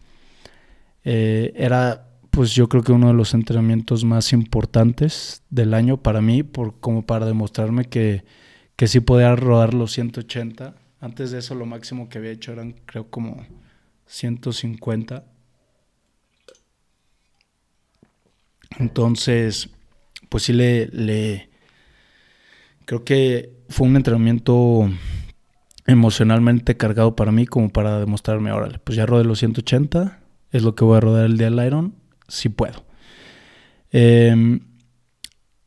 [1.04, 6.20] Eh, era, pues yo creo que uno de los entrenamientos más importantes del año para
[6.20, 8.24] mí, por, como para demostrarme que,
[8.76, 10.74] que sí podía rodar los 180.
[11.00, 13.44] Antes de eso lo máximo que había hecho eran creo como
[14.06, 15.24] 150.
[18.78, 19.70] Entonces,
[20.28, 21.50] pues sí le, le
[22.84, 24.88] creo que fue un entrenamiento
[25.86, 30.20] emocionalmente cargado para mí como para demostrarme, órale, pues ya rodé los 180,
[30.52, 31.99] es lo que voy a rodar el día del Iron,
[32.30, 32.84] si puedo.
[33.90, 34.60] Em,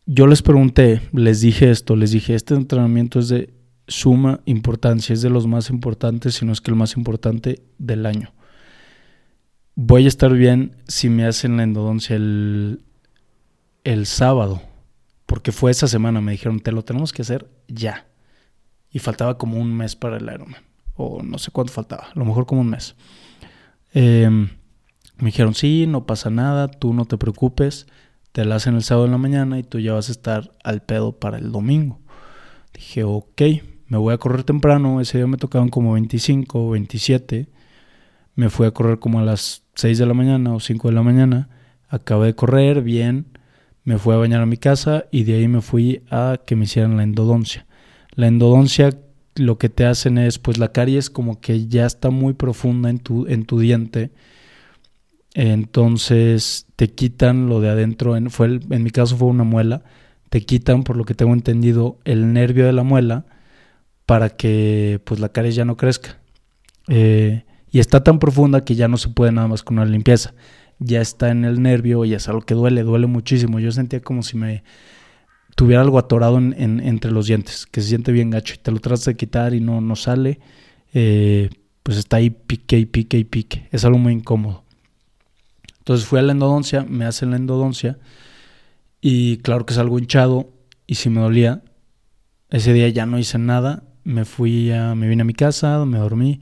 [0.05, 3.53] yo les pregunté, les dije esto, les dije, este entrenamiento es de
[3.87, 8.05] suma importancia, es de los más importantes, si no es que el más importante del
[8.05, 8.33] año.
[9.75, 12.81] Voy a estar bien si me hacen la endodoncia el,
[13.83, 14.61] el sábado,
[15.25, 18.07] porque fue esa semana, me dijeron, te lo tenemos que hacer ya
[18.93, 20.61] y faltaba como un mes para el Ironman.
[20.95, 22.95] O no sé cuánto faltaba, a lo mejor como un mes.
[23.93, 24.49] Em,
[25.23, 27.87] me dijeron, sí, no pasa nada, tú no te preocupes,
[28.33, 30.81] te la hacen el sábado en la mañana y tú ya vas a estar al
[30.81, 32.01] pedo para el domingo.
[32.73, 33.41] Dije, ok,
[33.87, 37.47] me voy a correr temprano, ese día me tocaban como 25 o 27,
[38.35, 41.03] me fui a correr como a las 6 de la mañana o 5 de la
[41.03, 41.47] mañana,
[41.87, 43.27] acabé de correr bien,
[43.85, 46.65] me fui a bañar a mi casa y de ahí me fui a que me
[46.65, 47.65] hicieran la endodoncia.
[48.11, 48.89] La endodoncia
[49.35, 52.99] lo que te hacen es, pues la caries como que ya está muy profunda en
[52.99, 54.11] tu, en tu diente.
[55.33, 59.83] Entonces te quitan lo de adentro, en, fue en mi caso fue una muela,
[60.29, 63.25] te quitan, por lo que tengo entendido, el nervio de la muela
[64.05, 66.19] para que pues la caries ya no crezca.
[66.87, 70.33] Eh, y está tan profunda que ya no se puede nada más con una limpieza.
[70.79, 73.59] Ya está en el nervio y es algo que duele, duele muchísimo.
[73.59, 74.63] Yo sentía como si me
[75.55, 78.79] tuviera algo atorado en, entre los dientes, que se siente bien gacho y te lo
[78.79, 80.39] tratas de quitar y no, no sale,
[80.93, 81.49] eh,
[81.83, 83.67] pues está ahí pique y pique y pique.
[83.71, 84.62] Es algo muy incómodo.
[85.83, 87.99] Entonces fui a la endodoncia, me hacen la endodoncia
[89.01, 90.49] y claro que es algo hinchado
[90.87, 91.61] y si me dolía,
[92.49, 95.97] ese día ya no hice nada, me fui a, me vine a mi casa, me
[95.97, 96.39] dormí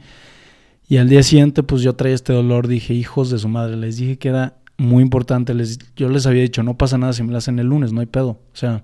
[0.87, 3.97] y al día siguiente pues yo traía este dolor, dije hijos de su madre, les
[3.97, 7.31] dije que era muy importante, les, yo les había dicho no pasa nada si me
[7.31, 8.83] la hacen el lunes, no hay pedo, o sea,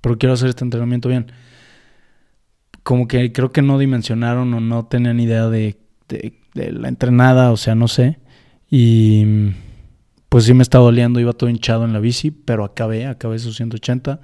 [0.00, 1.32] pero quiero hacer este entrenamiento bien.
[2.82, 5.76] Como que creo que no dimensionaron o no tenían idea de,
[6.54, 8.18] la entrenada, o sea, no sé.
[8.70, 9.52] Y
[10.28, 13.56] pues sí me está doliendo, iba todo hinchado en la bici, pero acabé, acabé esos
[13.56, 14.20] 180.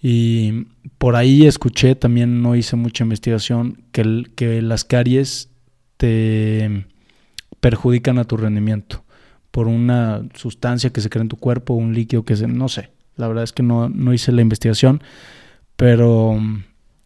[0.00, 0.66] Y
[0.98, 5.50] por ahí escuché, también no hice mucha investigación, que, las caries
[5.96, 6.86] te
[7.60, 9.04] perjudican a tu rendimiento
[9.52, 12.90] por una sustancia que se crea en tu cuerpo, un líquido que se, no sé,
[13.16, 15.02] la verdad es que no, hice la investigación,
[15.76, 16.40] pero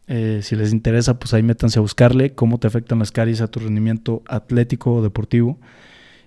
[0.07, 3.49] eh, si les interesa, pues ahí métanse a buscarle cómo te afectan las caries a
[3.49, 5.59] tu rendimiento atlético o deportivo.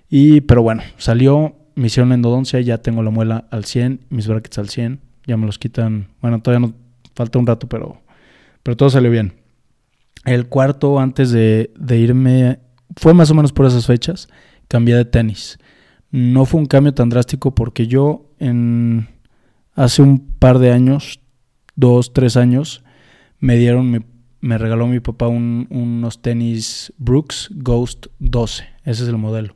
[0.10, 4.28] Y, pero bueno, salió, me hicieron la endodoncia, ya tengo la muela al 100, mis
[4.28, 6.74] brackets al 100, ya me los quitan, bueno, todavía no
[7.16, 8.02] falta un rato, pero,
[8.64, 9.34] pero todo salió bien.
[10.26, 12.60] El cuarto, antes de, de irme,
[12.96, 14.28] fue más o menos por esas fechas,
[14.68, 15.58] cambié de tenis.
[16.12, 19.08] No fue un cambio tan drástico porque yo en
[19.80, 21.22] Hace un par de años,
[21.78, 22.84] dos, tres años,
[23.40, 24.04] me dieron,
[24.42, 28.66] me, regaló mi papá unos tenis Brooks Ghost 12.
[28.84, 29.56] Ese es el modelo.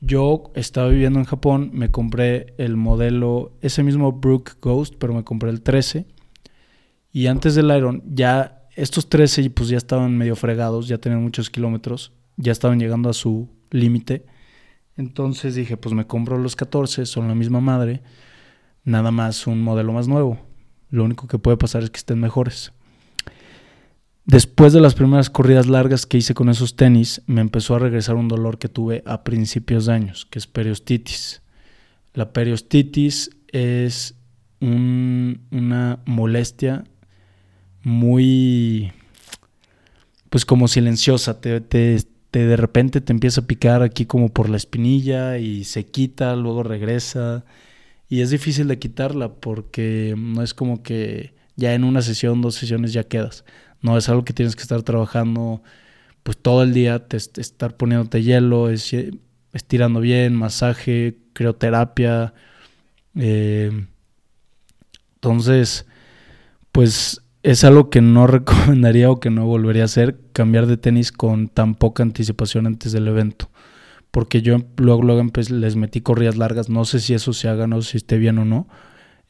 [0.00, 5.24] Yo estaba viviendo en Japón, me compré el modelo, ese mismo Brook Ghost, pero me
[5.24, 6.06] compré el 13.
[7.12, 11.48] Y antes del Iron, ya estos 13 pues ya estaban medio fregados, ya tenían muchos
[11.48, 14.26] kilómetros, ya estaban llegando a su límite.
[14.96, 18.02] Entonces dije, pues me compro los 14, son la misma madre
[18.86, 20.38] nada más un modelo más nuevo.
[20.88, 22.72] Lo único que puede pasar es que estén mejores.
[24.26, 28.16] Después de las primeras corridas largas que hice con esos tenis, me empezó a regresar
[28.16, 31.42] un dolor que tuve a principios de años, que es periostitis.
[32.12, 34.16] La periostitis es
[34.60, 36.82] una molestia
[37.84, 38.92] muy,
[40.28, 41.40] pues como silenciosa.
[41.40, 46.34] Te, de repente te empieza a picar aquí como por la espinilla y se quita,
[46.34, 47.44] luego regresa
[48.08, 52.56] y es difícil de quitarla porque no es como que ya en una sesión, dos
[52.56, 53.44] sesiones ya quedas.
[53.86, 55.62] No, es algo que tienes que estar trabajando
[56.22, 58.68] pues todo el día, te, estar poniéndote hielo,
[59.52, 62.34] estirando bien, masaje, crioterapia.
[63.14, 63.86] Eh,
[65.14, 65.86] entonces,
[66.72, 71.12] pues es algo que no recomendaría o que no volvería a hacer, cambiar de tenis
[71.12, 73.48] con tan poca anticipación antes del evento
[74.16, 77.82] porque yo luego, luego les metí corridas largas, no sé si eso se haga, no
[77.82, 78.66] si esté bien o no.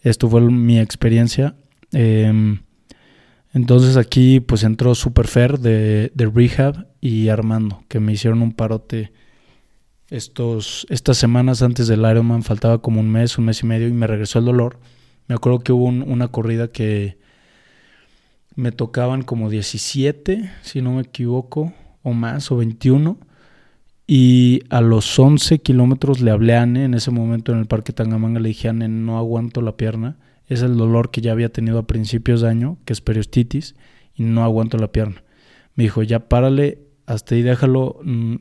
[0.01, 1.57] Esto fue mi experiencia.
[1.91, 2.61] Em,
[3.57, 9.15] Entonces aquí pues entró Superfer de, de Rehab y Armando, que me hicieron un parote
[10.11, 13.95] estos, estas semanas antes del Ironman, faltaba como un mes, un mes y medio y
[13.95, 14.79] me regresó el dolor.
[15.27, 17.17] Me acuerdo que hubo una corrida que
[18.57, 23.17] me tocaban como 17, si no me equivoco, o más, o 21.
[24.07, 27.95] Y a los 11 kilómetros le hablé a Anne en ese momento en el Parque
[27.95, 28.39] Tangamanga.
[28.39, 30.19] Le dije, Anne, no aguanto la pierna.
[30.47, 33.75] Es el dolor que ya había tenido a principios de año, que es periostitis,
[34.15, 35.23] y no aguanto la pierna.
[35.75, 37.99] Me dijo, ya párale, hasta ahí déjalo.
[38.03, 38.37] Mm,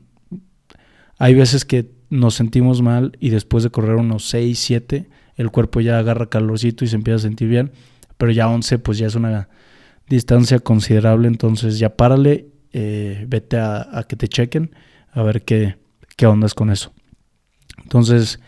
[1.18, 5.80] hay veces que nos sentimos mal y después de correr unos 6, 7, el cuerpo
[5.80, 7.72] ya agarra calorcito y se empieza a sentir bien.
[8.16, 9.48] Pero ya 11, pues ya es una
[10.08, 11.28] distancia considerable.
[11.28, 14.74] Entonces ya párale, eh, vete a, que te chequen,
[15.10, 15.76] a ver qué,
[16.16, 16.92] qué ondas con eso.
[17.82, 18.40] Entonces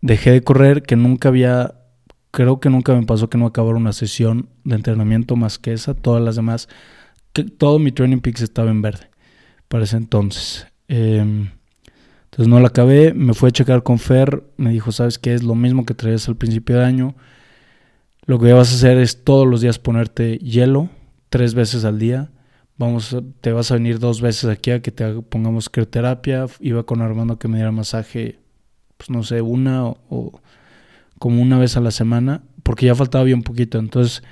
[0.00, 1.74] dejé de correr, que nunca había,
[2.30, 5.94] creo que nunca me pasó que no acabara una sesión de entrenamiento más que esa.
[5.94, 6.68] Todas las demás,
[7.58, 9.10] todo mi Training Peaks estaba en verde
[9.68, 10.66] para ese entonces.
[10.88, 11.48] Eh,
[12.30, 15.34] entonces no la acabé, me fui a checar con Fer, me dijo, ¿sabes qué?
[15.34, 17.14] Es lo mismo que traes al principio de año.
[18.24, 20.88] Lo que vas a hacer es todos los días ponerte hielo,
[21.28, 22.30] tres veces al día.
[22.76, 26.46] Vamos, te vas a venir dos veces aquí a que te pongamos crioterapia.
[26.60, 28.38] Iba con Armando que me diera masaje,
[28.96, 30.40] pues no sé, una o,
[31.20, 33.78] como una vez a la semana, porque ya faltaba bien poquito.
[33.78, 34.22] Entonces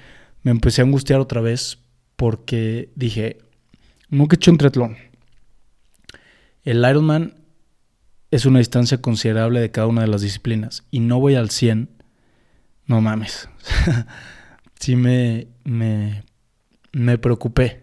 [0.43, 1.81] me empecé a angustiar otra vez
[2.17, 3.37] porque dije,
[4.09, 4.97] nunca he hecho un triatlón.
[6.65, 7.35] El Ironman
[8.31, 11.91] es una distancia considerable de cada una de las disciplinas y no voy al 100,
[12.87, 13.51] no mames.
[14.81, 16.25] sí me, me,
[16.93, 17.83] me, preocupé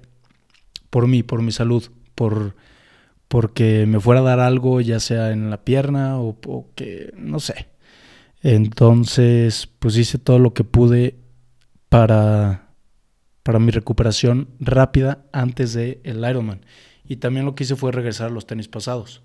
[0.90, 2.56] por mí, por mi salud, por
[3.28, 7.40] porque me fuera a dar algo, ya sea en la pierna o, o que, no
[7.40, 7.68] sé.
[8.48, 11.16] Entonces, pues hice todo lo que pude
[11.90, 12.70] para,
[13.42, 16.64] para mi recuperación rápida antes del el Ironman.
[17.06, 19.24] Y también lo que hice fue regresar a los tenis pasados.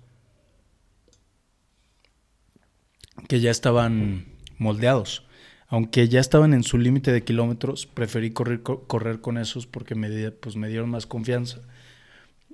[3.27, 4.25] que ya estaban
[4.57, 5.27] moldeados.
[5.67, 10.31] Aunque ya estaban en su límite de kilómetros, preferí correr, correr con esos porque me,
[10.31, 11.61] pues me dieron más confianza.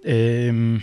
[0.03, 0.82] Em,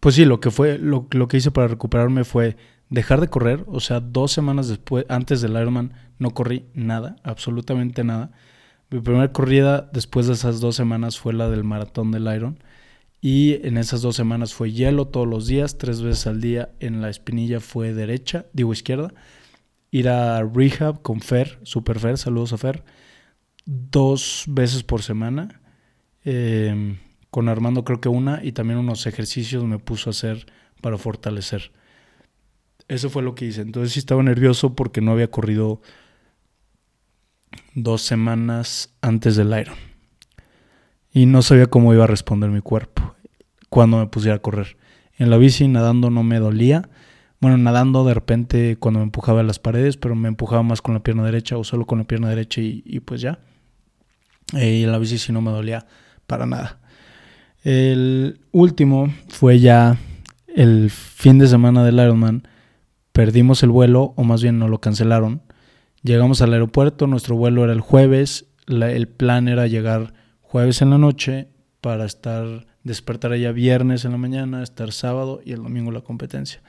[0.00, 2.56] pues sí, lo que fue, lo, lo, que hice para recuperarme fue
[2.90, 3.64] dejar de correr.
[3.66, 8.30] O sea, dos semanas después, antes del Ironman, no corrí nada, absolutamente nada.
[8.90, 12.58] Mi primera corrida después de esas dos semanas fue la del maratón del Iron.
[13.20, 16.70] Y en esas dos semanas fue hielo todos los días, tres veces al día.
[16.80, 19.12] En la espinilla fue derecha, digo izquierda.
[19.90, 22.84] Ir a rehab con Fer, Super Fer, saludos a Fer,
[23.64, 25.60] dos veces por semana.
[26.24, 26.98] Em,
[27.30, 30.46] con Armando creo que una y también unos ejercicios me puso a hacer
[30.80, 31.72] para fortalecer.
[32.88, 33.62] Eso fue lo que hice.
[33.62, 35.80] Entonces sí estaba nervioso porque no había corrido
[37.74, 39.76] dos semanas antes del Iron.
[41.12, 43.14] Y no sabía cómo iba a responder mi cuerpo
[43.70, 44.76] cuando me pusiera a correr.
[45.18, 46.88] En la bici nadando no me dolía.
[47.40, 50.94] Bueno, nadando de repente cuando me empujaba a las paredes, pero me empujaba más con
[50.94, 53.38] la pierna derecha o solo con la pierna derecha y, pues ya.
[54.54, 55.86] Eh, y en la bici sí no me dolía
[56.26, 56.80] para nada.
[57.62, 59.98] El último fue ya
[60.54, 62.46] el fin de semana del Ironman.
[63.16, 65.40] Perdimos el vuelo, o más bien no lo cancelaron.
[66.02, 68.44] Llegamos al aeropuerto, nuestro vuelo era el jueves.
[68.66, 71.48] el plan era llegar jueves en la noche
[71.80, 76.60] para estar despertar allá viernes en la mañana, estar sábado y el domingo la competencia.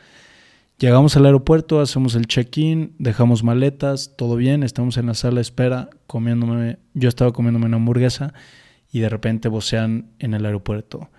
[0.77, 5.41] Llegamos al aeropuerto, hacemos el check-in, dejamos maletas, todo bien, estamos en la sala de
[5.41, 8.33] espera, comiéndome, yo estaba comiéndome una hamburguesa
[8.89, 11.09] y de repente vocean en el aeropuerto.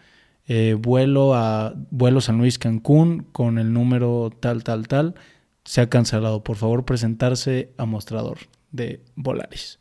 [0.49, 5.15] Eh, vuelo a vuelo San Luis Cancún con el número tal, tal, tal,
[5.65, 6.43] se ha cancelado.
[6.43, 8.39] Por favor, presentarse a mostrador
[8.73, 9.79] de Volaris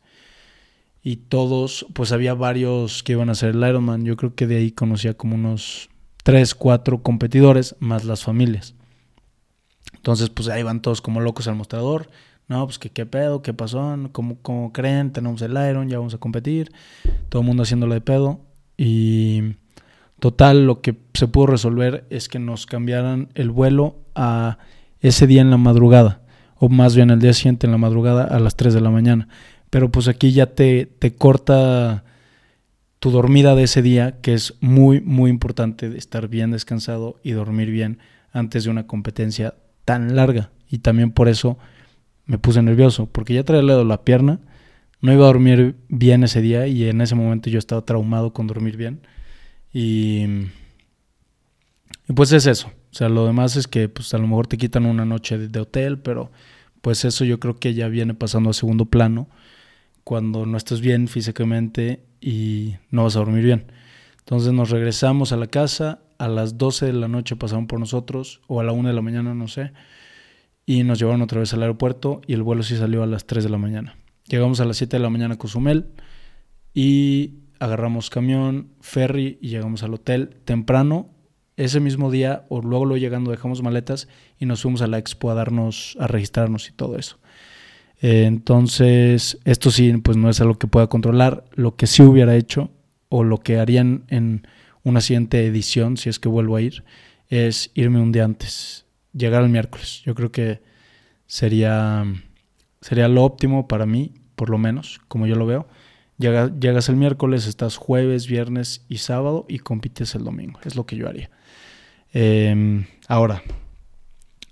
[1.02, 4.04] y todos, pues había varios que iban a hacer el Ironman.
[4.04, 5.88] Yo creo que de ahí conocía como unos
[6.24, 8.74] 3, 4 competidores, más las familias.
[9.94, 12.10] Entonces, pues ahí van todos como locos al mostrador.
[12.48, 16.12] No, pues que qué pedo, qué pasó, ¿Cómo, cómo creen, tenemos el Iron, ya vamos
[16.12, 16.72] a competir.
[17.30, 18.40] Todo el mundo haciéndolo de pedo.
[18.76, 19.56] Y
[20.18, 24.58] total, lo que se pudo resolver es que nos cambiaran el vuelo a
[25.00, 26.22] ese día en la madrugada.
[26.56, 29.28] O más bien el día siguiente en la madrugada a las 3 de la mañana.
[29.70, 32.04] Pero pues aquí ya te, te corta
[32.98, 37.70] tu dormida de ese día, que es muy, muy importante estar bien descansado y dormir
[37.70, 37.98] bien
[38.32, 39.54] antes de una competencia
[39.84, 40.50] tan larga.
[40.68, 41.58] Y también por eso
[42.26, 44.40] me puse nervioso, porque ya traía la pierna,
[45.00, 48.46] no iba a dormir bien ese día y en ese momento yo estaba traumado con
[48.46, 49.00] dormir bien.
[49.72, 50.26] Y,
[52.14, 52.68] pues es eso.
[52.68, 55.60] O sea, lo demás es que pues a lo mejor te quitan una noche de
[55.60, 56.30] hotel, pero
[56.80, 59.28] pues eso yo creo que ya viene pasando a segundo plano
[60.04, 63.70] cuando no estás bien físicamente y no vas a dormir bien.
[64.20, 68.40] Entonces nos regresamos a la casa, a las 12 de la noche pasaron por nosotros,
[68.46, 69.72] o a la 1 de la mañana, no sé,
[70.66, 73.44] y nos llevaron otra vez al aeropuerto y el vuelo sí salió a las 3
[73.44, 73.96] de la mañana.
[74.26, 75.86] Llegamos a las 7 de la mañana a Cozumel
[76.74, 81.10] y agarramos camión, ferry y llegamos al hotel temprano.
[81.56, 85.30] Ese mismo día, o luego lo llegando, dejamos maletas y nos fuimos a la expo
[85.30, 87.18] a darnos, a registrarnos y todo eso.
[88.00, 91.44] Entonces, esto sí, pues no es algo que pueda controlar.
[91.54, 92.70] Lo que sí hubiera hecho,
[93.08, 94.46] o lo que harían en
[94.84, 96.84] una siguiente edición, si es que vuelvo a ir,
[97.28, 100.02] es irme un día antes, llegar el miércoles.
[100.04, 100.62] Yo creo que
[101.26, 102.04] sería,
[102.80, 105.68] sería lo óptimo para mí, por lo menos, como yo lo veo.
[106.18, 110.60] Llegas el miércoles, estás jueves, viernes y sábado y compites el domingo.
[110.64, 111.30] Es lo que yo haría.
[112.12, 113.42] Em, ahora,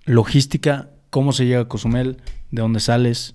[0.05, 2.19] logística, cómo se llega a Cozumel,
[2.51, 3.35] de dónde sales,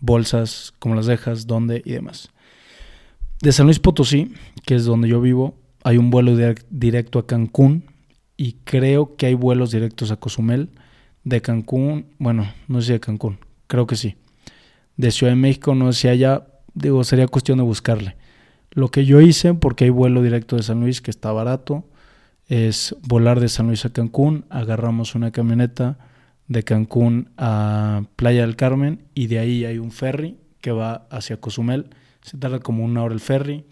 [0.00, 2.30] bolsas, cómo las dejas, dónde y demás.
[3.40, 4.32] De San Luis Potosí,
[4.64, 6.36] que es donde yo vivo, hay un vuelo
[6.70, 7.84] directo a Cancún
[8.36, 10.70] y creo que hay vuelos directos a Cozumel.
[11.24, 14.16] De Cancún, bueno, no sé si de Cancún, creo que sí.
[14.96, 18.16] De Ciudad de México, no sé si haya, digo, sería cuestión de buscarle.
[18.70, 21.84] Lo que yo hice, porque hay vuelo directo de San Luis que está barato,
[22.46, 25.98] es volar de San Luis a Cancún, agarramos una camioneta,
[26.48, 31.40] de Cancún a Playa del Carmen y de ahí hay un ferry que va hacia
[31.40, 31.90] Cozumel.
[32.22, 33.64] Se tarda como una hora el ferry.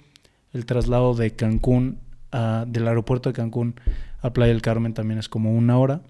[0.52, 1.98] El traslado de Cancún,
[2.30, 3.74] a, del aeropuerto de Cancún
[4.20, 6.02] a Playa del Carmen también es como una hora.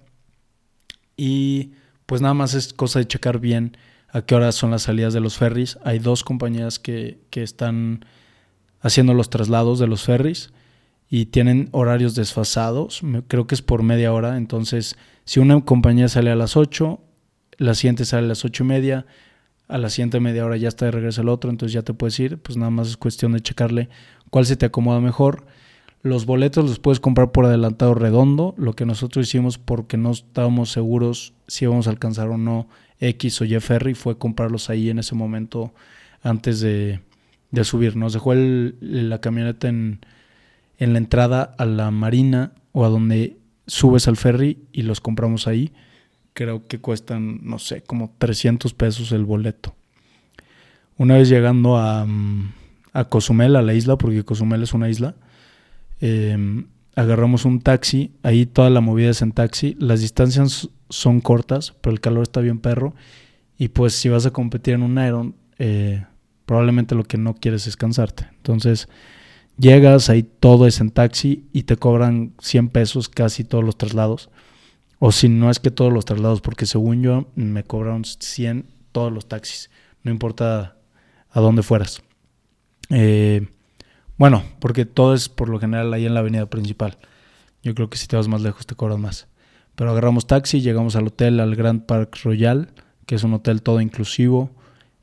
[1.16, 1.72] Y
[2.06, 3.76] pues nada más es cosa de checar bien
[4.12, 5.78] a qué horas son las salidas de los ferries.
[5.84, 8.04] Hay dos compañías que, que están
[8.80, 10.52] haciendo los traslados de los ferries
[11.08, 13.00] y tienen horarios desfasados.
[13.26, 14.36] Creo que es por media hora.
[14.36, 17.00] Entonces si una compañía sale a las 8,
[17.58, 19.06] la siguiente sale a las 8 y media,
[19.68, 22.18] a la siguiente media hora ya está de regreso el otro, entonces ya te puedes
[22.18, 23.88] ir, pues nada más es cuestión de checarle
[24.30, 25.46] cuál se te acomoda mejor.
[26.02, 30.72] Los boletos los puedes comprar por adelantado redondo, lo que nosotros hicimos porque no estábamos
[30.72, 32.66] seguros si íbamos a alcanzar o no
[33.02, 35.74] X o Y ferry fue comprarlos ahí en ese momento
[36.22, 37.00] antes de,
[37.62, 37.96] subir.
[37.96, 40.00] Nos dejó la camioneta en,
[40.78, 43.36] en la entrada a la marina o a donde
[43.66, 45.72] subes al ferry y los compramos ahí.
[46.32, 49.74] Creo que cuestan, no sé, como 300 pesos el boleto.
[50.96, 52.52] Una vez llegando a, mm,
[52.92, 55.16] a Cozumel, a la isla, porque Cozumel es una isla,
[56.00, 58.12] em, agarramos un taxi.
[58.22, 59.76] Ahí toda la movida es en taxi.
[59.78, 62.94] Las distancias son cortas, pero el calor está bien perro.
[63.58, 66.04] Y pues si vas a competir en un Iron, eh,
[66.46, 68.28] probablemente lo que no quieres es cansarte.
[68.36, 68.88] Entonces
[69.58, 74.30] Llegas, ahí todo es en taxi y te cobran 100 pesos casi todos los traslados.
[74.98, 79.12] O si no es que todos los traslados, porque según yo me cobraron 100 todos
[79.12, 79.70] los taxis,
[80.04, 80.76] no importa
[81.30, 82.02] a dónde fueras.
[82.90, 83.48] Eh,
[84.16, 86.98] bueno, porque todo es por lo general ahí en la avenida principal.
[87.62, 89.28] Yo creo que si te vas más lejos te cobran más.
[89.74, 92.68] Pero agarramos taxi, llegamos al hotel, al Grand Park Royal,
[93.06, 94.50] que es un hotel todo inclusivo.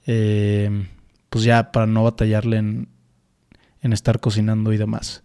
[0.05, 0.87] Eh,
[1.29, 2.87] pues ya para no batallarle en,
[3.81, 5.23] en estar cocinando y demás.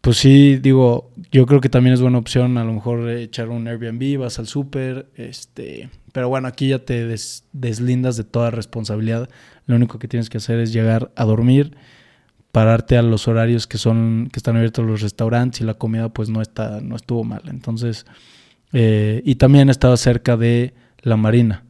[0.00, 3.68] Pues sí, digo, yo creo que también es buena opción a lo mejor echar un
[3.68, 7.06] Airbnb, vas al súper, este, pero bueno, aquí ya te
[7.52, 9.28] deslindas de toda responsabilidad.
[9.66, 11.76] Lo único que tienes que hacer es llegar a dormir,
[12.52, 16.28] pararte a los horarios que son que están abiertos los restaurantes y la comida pues
[16.28, 17.42] no está no estuvo mal.
[17.48, 18.06] Entonces,
[18.72, 21.64] eh, y también estaba cerca de la Marina,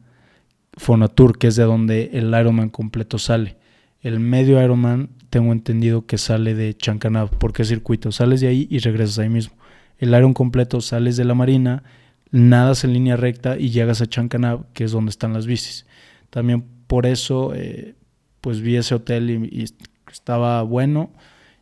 [0.73, 3.57] Fonatur, que es de donde el Ironman completo sale.
[4.01, 7.29] El medio Ironman tengo entendido que sale de Chancanab.
[7.37, 8.11] ¿Por qué circuito?
[8.11, 9.55] Sales de ahí y regresas ahí mismo.
[9.97, 11.83] El Iron completo sales de la marina,
[12.31, 15.85] nadas en línea recta y llegas a Chancanab, que es donde están las bicis.
[16.29, 17.95] También por eso, eh,
[18.41, 19.65] pues vi ese hotel y,
[20.11, 21.11] estaba bueno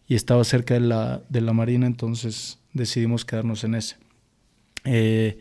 [0.07, 3.97] y estaba cerca de la, de la marina, entonces decidimos quedarnos en ese.
[4.85, 5.39] Eh,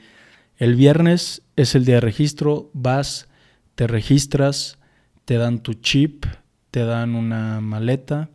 [0.58, 3.28] el viernes es el día de registro, vas,
[3.74, 4.78] te registras,
[5.24, 6.26] te dan tu chip,
[6.70, 8.28] te dan una maleta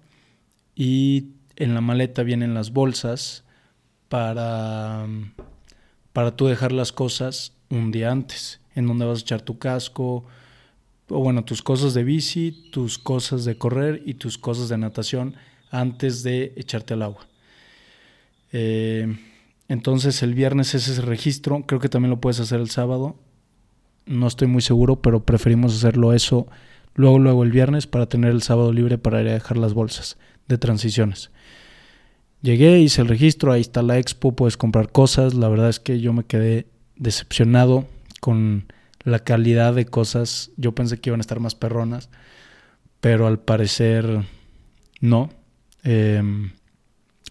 [0.75, 3.43] y en la maleta vienen las bolsas
[4.09, 5.05] para,
[6.13, 10.25] para tú dejar las cosas un día antes, en donde vas a echar tu casco,
[11.09, 15.35] o bueno, tus cosas de bici, tus cosas de correr y tus cosas de natación
[15.69, 17.27] antes de echarte al agua.
[18.51, 19.17] Eh,
[19.67, 23.15] entonces el viernes es ese registro, creo que también lo puedes hacer el sábado,
[24.05, 26.47] no estoy muy seguro, pero preferimos hacerlo eso
[26.95, 30.17] luego, luego el viernes para tener el sábado libre para ir a dejar las bolsas
[30.47, 31.31] de transiciones.
[32.41, 35.33] Llegué, hice el registro, ahí está la expo, puedes comprar cosas.
[35.33, 37.87] La verdad es que yo me quedé decepcionado
[38.19, 38.65] con
[39.03, 40.51] la calidad de cosas.
[40.57, 42.09] Yo pensé que iban a estar más perronas,
[43.01, 44.23] pero al parecer
[45.01, 45.29] no.
[45.83, 46.51] Em,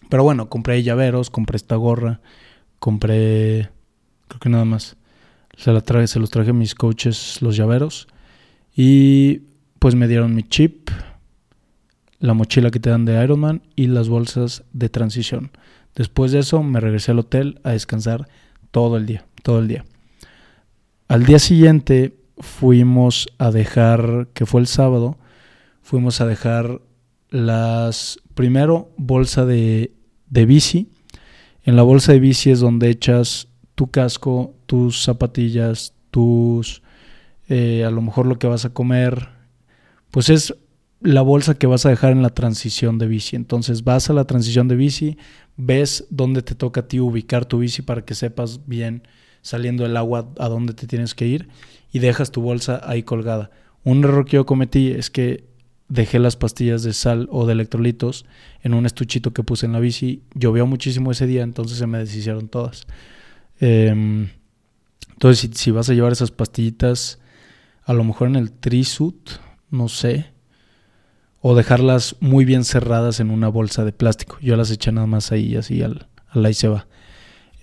[0.09, 2.21] pero bueno, compré llaveros, compré esta gorra,
[2.79, 3.69] compré,
[4.27, 4.97] creo que nada más.
[5.57, 8.07] Se, la traje, se los traje a mis coaches los llaveros
[8.75, 9.43] y
[9.77, 10.89] pues me dieron mi chip,
[12.19, 15.51] la mochila que te dan de Ironman y las bolsas de transición.
[15.95, 18.27] Después de eso me regresé al hotel a descansar
[18.71, 19.85] todo el día, todo el día.
[21.13, 25.19] Al día siguiente fuimos a dejar, que fue el sábado,
[25.83, 26.81] fuimos a dejar
[27.29, 29.93] las, primero, bolsa de,
[30.31, 30.89] de bici.
[31.65, 36.81] En la bolsa de bici es donde echas tu casco, tus zapatillas, tus,
[37.47, 39.29] eh, a lo mejor lo que vas a comer.
[40.09, 40.55] Pues es
[40.99, 43.35] la bolsa que vas a dejar en la transición de bici.
[43.35, 45.17] Entonces vas a la transición de bici,
[45.57, 49.03] ves dónde te toca a ti ubicar tu bici para que sepas bien
[49.43, 51.49] saliendo del agua a dónde te tienes que ir
[51.91, 53.51] y dejas tu bolsa ahí colgada.
[53.83, 55.45] Un error que yo cometí es que
[55.89, 58.25] dejé las pastillas de sal o de electrolitos
[58.63, 60.23] en un estuchito que puse en la bici.
[60.33, 62.87] Llovió muchísimo ese día, entonces se me deshicieron todas.
[63.59, 64.29] Em,
[65.11, 67.19] entonces, si, vas a llevar esas pastillitas,
[67.83, 69.29] a lo mejor en el trisut,
[69.69, 70.31] no sé,
[71.41, 74.37] o dejarlas muy bien cerradas en una bolsa de plástico.
[74.41, 76.87] Yo las eché nada más ahí, así al, al ahí se va.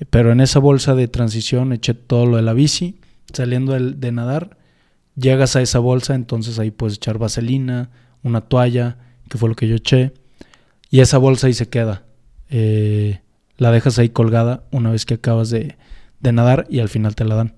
[0.08, 2.96] Pero en esa bolsa de transición eché todo lo de la bici.
[3.32, 4.56] Saliendo de, nadar,
[5.14, 7.90] llegas a esa bolsa, entonces ahí puedes echar vaselina,
[8.24, 8.96] una toalla,
[9.28, 10.12] que fue lo que yo eché.
[10.90, 12.02] Y esa bolsa ahí se queda.
[12.48, 13.20] Eh,
[13.56, 15.76] la dejas ahí colgada una vez que acabas de,
[16.20, 17.54] nadar y al final te la dan.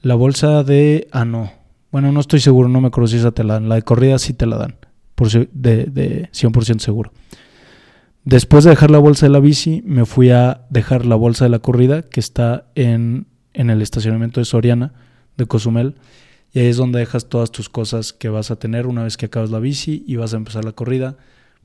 [0.00, 1.08] La bolsa de...
[1.12, 1.52] Ah, no.
[1.92, 3.68] Bueno, no estoy seguro, no me acuerdo si esa te la dan.
[3.68, 4.76] La de corrida sí te la dan,
[5.14, 7.12] por, de, de 100% seguro.
[8.30, 11.48] Después de dejar la bolsa de la bici, me fui a dejar la bolsa de
[11.48, 14.94] la corrida que está en, en el estacionamiento de Soriana,
[15.36, 15.96] de Cozumel.
[16.52, 19.26] Y ahí es donde dejas todas tus cosas que vas a tener una vez que
[19.26, 21.16] acabas la bici y vas a empezar la corrida.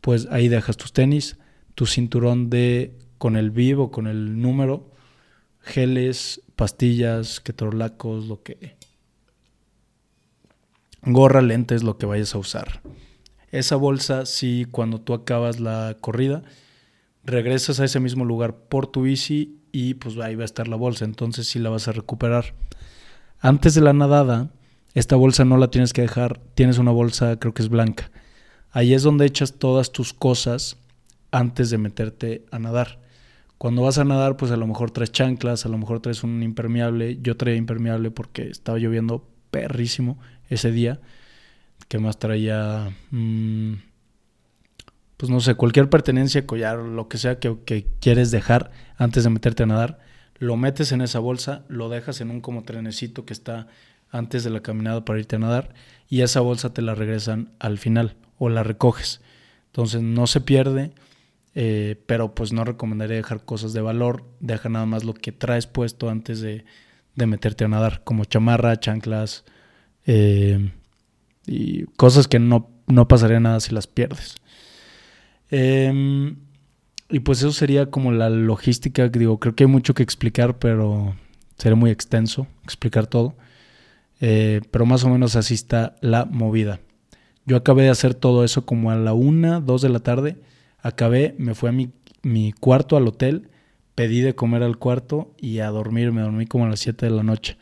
[0.01, 1.38] Pues ahí dejas tus tenis,
[1.76, 4.89] tu cinturón de con el vivo, con el número,
[5.61, 8.76] geles, pastillas, ketorlacos, lo que
[11.03, 12.82] gorra, lentes, lo que vayas a usar.
[13.56, 16.43] Esa bolsa, si cuando tú acabas la corrida,
[17.24, 20.76] regresas a ese mismo lugar por tu bici y pues ahí va a estar la
[20.76, 22.53] bolsa, entonces sí la vas a recuperar.
[23.39, 24.49] Antes de la nadada,
[24.93, 28.12] esta bolsa no la tienes que dejar, tienes una bolsa, creo que es blanca.
[28.72, 30.76] Ahí es donde echas todas tus cosas
[31.32, 32.99] antes de meterte a nadar.
[33.58, 36.43] Cuando vas a nadar, pues a lo mejor traes chanclas, a lo mejor traes un
[36.43, 37.20] impermeable.
[37.22, 40.99] Yo traía impermeable porque estaba lloviendo perrísimo ese día.
[41.88, 42.92] ¿Qué más traía?
[43.12, 43.74] Mm,
[45.18, 49.30] pues no sé, cualquier pertenencia, collar, lo que sea que, que, quieres dejar antes de
[49.30, 50.00] meterte a nadar,
[50.38, 53.68] lo metes en esa bolsa, lo dejas en un como trenecito que está
[54.12, 55.74] antes de la caminada para irte a nadar
[56.10, 59.22] y esa bolsa te la regresan al final o la recoges.
[59.68, 60.92] Entonces no se pierde,
[61.54, 65.68] eh, pero pues no recomendaría dejar cosas de valor, deja nada más lo que traes
[65.68, 66.66] puesto antes de,
[67.16, 69.46] de meterte a nadar, como chamarra, chanclas,
[70.06, 70.72] eh,
[71.48, 74.36] y cosas que no, no pasaría nada si las pierdes.
[75.50, 76.38] Em,
[77.10, 81.16] y pues eso sería como la logística, digo, creo que hay mucho que explicar, pero
[81.58, 83.36] sería muy extenso explicar todo.
[84.22, 86.80] Eh, pero más o menos así está la movida.
[87.46, 90.38] Yo acabé de hacer todo eso como a la una, dos de la tarde.
[90.80, 91.91] Acabé, me fui a mi,
[92.24, 93.50] mi cuarto al hotel,
[93.93, 96.12] pedí de comer al cuarto y a dormir.
[96.12, 97.58] Me dormí como a las 7 de la noche.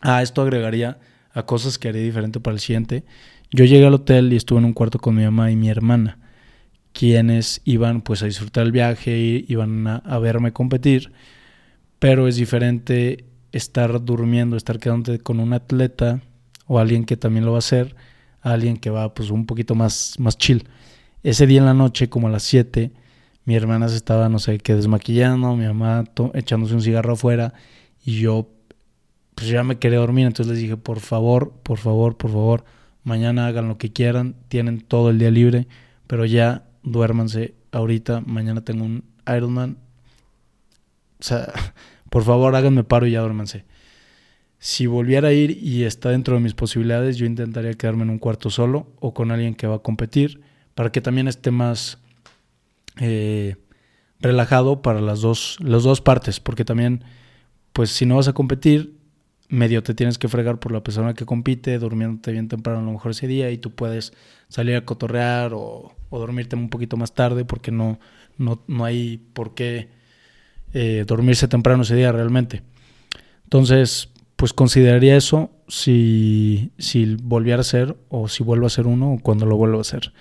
[0.00, 0.98] Ah, esto agregaría
[1.38, 3.04] a cosas que haré diferente para el siguiente.
[3.52, 6.18] Yo llegué al hotel y estuve en un cuarto con mi mamá y mi hermana,
[6.92, 11.12] quienes iban pues a disfrutar el viaje, iban a, verme competir,
[12.00, 16.20] pero es diferente estar durmiendo, estar quedándote con un atleta
[16.66, 17.94] o alguien que también lo va a hacer,
[18.40, 20.68] alguien que va pues un poquito más, más chill.
[21.22, 22.90] Ese día en la noche, como a las 7,
[23.44, 27.54] mi hermana se estaba, no sé qué, desmaquillando, mi mamá echándose un cigarro afuera
[28.04, 28.57] y yo
[29.38, 32.64] pues ya me quería dormir, entonces les dije, por favor, por favor, por favor,
[33.04, 35.68] mañana hagan lo que quieran, tienen todo el día libre,
[36.08, 39.78] pero ya duérmanse ahorita, mañana tengo un Ironman.
[41.20, 41.52] O sea,
[42.10, 43.64] por favor, háganme paro y ya duérmanse.
[44.58, 48.18] Si volviera a ir y está dentro de mis posibilidades, yo intentaría quedarme en un
[48.18, 50.40] cuarto solo o con alguien que va a competir
[50.74, 51.98] para que también esté más
[52.96, 53.54] eh,
[54.18, 57.04] relajado para las dos, las dos partes, porque también,
[57.72, 58.97] pues si no vas a competir,
[59.48, 62.92] medio te tienes que fregar por la persona que compite, durmiéndote bien temprano a lo
[62.92, 64.12] mejor ese día y tú puedes
[64.48, 67.98] salir a cotorrear o, dormirte un poquito más tarde porque no,
[68.36, 69.88] no, no hay por qué
[70.72, 72.62] eh, dormirse temprano ese día realmente.
[73.44, 75.50] Entonces, pues consideraría eso.
[75.68, 79.78] si, si volviera a ser o si vuelvo a ser uno o cuando lo vuelvo
[79.78, 80.12] a hacer.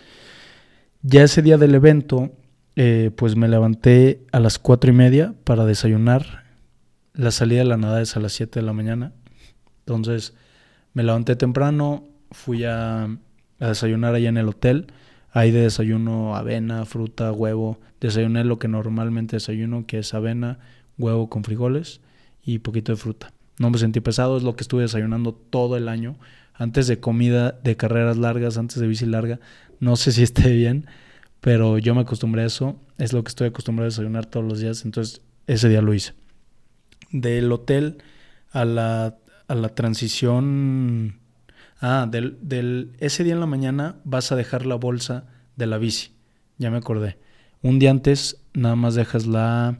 [1.03, 2.31] Ya ese día del evento,
[2.75, 6.46] eh, pues me levanté a las cuatro y media para desayunar.
[7.17, 9.11] La salida de la nada es a las 7 de la mañana.
[9.79, 10.35] Entonces
[10.93, 13.09] me levanté temprano, fui a,
[13.59, 14.85] desayunar allá en el hotel.
[15.31, 17.79] Ahí de desayuno avena, fruta, huevo.
[17.99, 20.59] Desayuné lo que normalmente desayuno, que es avena,
[20.99, 22.01] huevo con frijoles
[22.43, 23.33] y poquito de fruta.
[23.57, 26.17] No me sentí pesado, es lo que estuve desayunando todo el año.
[26.53, 29.39] Antes de comida, de carreras largas, antes de bici larga.
[29.79, 30.85] No sé si esté bien,
[31.41, 32.79] pero yo me acostumbré a eso.
[32.99, 34.85] Es lo que estoy acostumbrado a desayunar todos los días.
[34.85, 36.13] Entonces, ese día lo hice.
[37.11, 38.03] Del hotel
[38.51, 41.19] a la, a la transición.
[41.79, 45.77] Ah, del, del, ese día en la mañana vas a dejar la bolsa de la
[45.77, 46.11] bici.
[46.57, 47.17] Ya me acordé.
[47.61, 49.79] Un día antes nada más dejas la,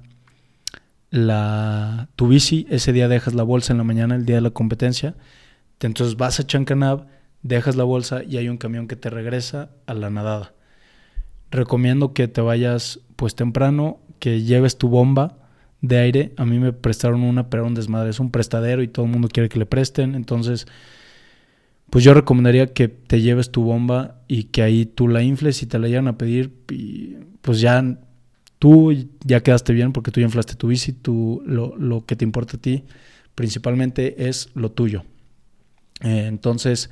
[1.10, 4.50] la, tu bici, ese día dejas la bolsa en la mañana, el día de la
[4.52, 5.16] competencia,
[5.80, 7.08] entonces vas a Chancanab,
[7.44, 10.54] dejas la bolsa y hay un camión que te regresa a la nadada.
[11.52, 15.47] Recomiendo que te vayas pues temprano, que lleves tu bomba
[15.82, 16.34] de aire.
[16.38, 18.10] A mí me prestaron una, pero un desmadre.
[18.10, 20.16] Es un prestadero y todo el mundo quiere que le presten.
[20.16, 20.68] Entonces,
[21.90, 25.66] pues yo recomendaría que te lleves tu bomba y que ahí tú la infles y
[25.68, 26.54] te la llegan a pedir.
[26.70, 28.00] Y pues ya
[28.60, 32.58] tú ya quedaste bien porque tú ya inflaste tu bici, tú, lo, que te importa
[32.58, 32.84] a ti
[33.36, 35.04] principalmente es lo tuyo.
[36.02, 36.90] Eh, entonces,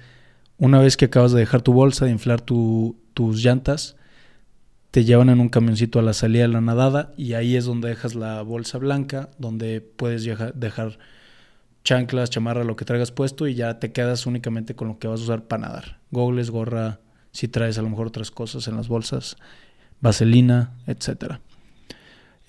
[0.59, 3.97] una vez que acabas de dejar tu bolsa, de inflar tus llantas,
[4.95, 7.89] te llevan en un camioncito a la salida de la nadada y ahí es donde
[7.89, 10.99] dejas la bolsa blanca, donde puedes dejar
[11.83, 15.19] chanclas, chamarra, lo que traigas puesto y ya te quedas únicamente con lo que vas
[15.19, 15.99] a usar para nadar.
[16.11, 17.01] Gogles, gorra,
[17.33, 19.35] si traes a lo mejor otras cosas en las bolsas,
[19.99, 21.41] vaselina, etcétera.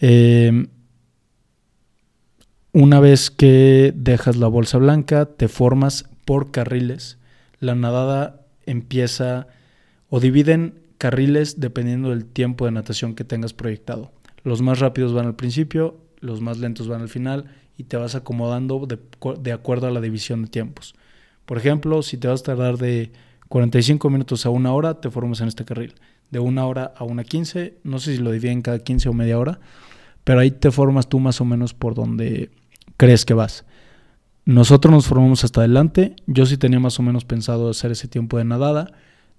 [0.01, 0.69] Eh,
[2.71, 7.19] una vez que dejas la bolsa blanca, te formas por carriles.
[7.59, 9.49] La nadada empieza
[10.11, 14.13] o dividen carriles dependiendo del tiempo de natación que tengas proyectado.
[14.43, 18.15] Los más rápidos van al principio, los más lentos van al final y te vas
[18.15, 20.95] acomodando de, acuerdo a la división de tiempos.
[21.45, 23.13] Por ejemplo, si te vas a tardar de
[23.49, 25.95] 45 minutos a una hora, te formas en este carril.
[26.31, 29.39] De una hora a una 15, no sé si lo dividen cada 15 o media
[29.39, 29.61] hora,
[30.25, 32.51] pero ahí te formas tú más o menos por donde
[32.97, 33.65] crees que vas.
[34.45, 38.39] Nosotros nos formamos hasta adelante, yo sí tenía más o menos pensado hacer ese tiempo
[38.39, 38.93] de nadada,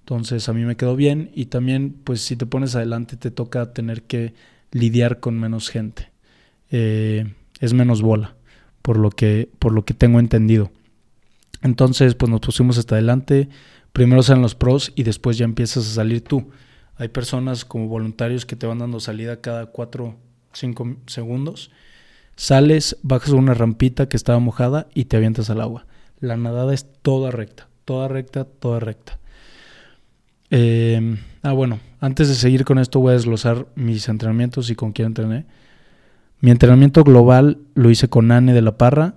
[0.08, 3.74] entonces a mí me quedó bien y también pues si te pones adelante te toca
[3.74, 4.34] tener que
[4.72, 6.14] lidiar con menos gente,
[6.72, 8.38] eh, es menos bola,
[8.82, 10.72] por lo, que, por lo que tengo entendido.
[11.62, 13.49] Entonces pues nos pusimos hasta adelante,
[13.91, 16.51] primero salen los pros y después ya empiezas a salir tú.
[16.95, 20.16] Hay personas como voluntarios que te van dando salida cada cuatro
[20.53, 21.70] 5 segundos.
[22.38, 25.86] Sales, bajas una rampita que estaba mojada y te avientas al agua.
[26.22, 29.20] La nadada es toda recta, toda recta, toda recta.
[30.50, 34.91] Em, ah, bueno, antes de seguir con esto voy a desglosar mis entrenamientos y con
[34.91, 35.45] quién entrené.
[36.39, 39.16] Mi entrenamiento global lo hice con Anne de la Parra.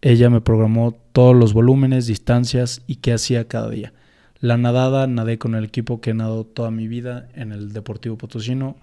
[0.00, 3.92] Ella me programó todos los volúmenes, distancias y qué hacía cada día.
[4.40, 8.16] La nadada, nadé con el equipo que he nadado toda mi vida en el Deportivo
[8.16, 8.76] Potosino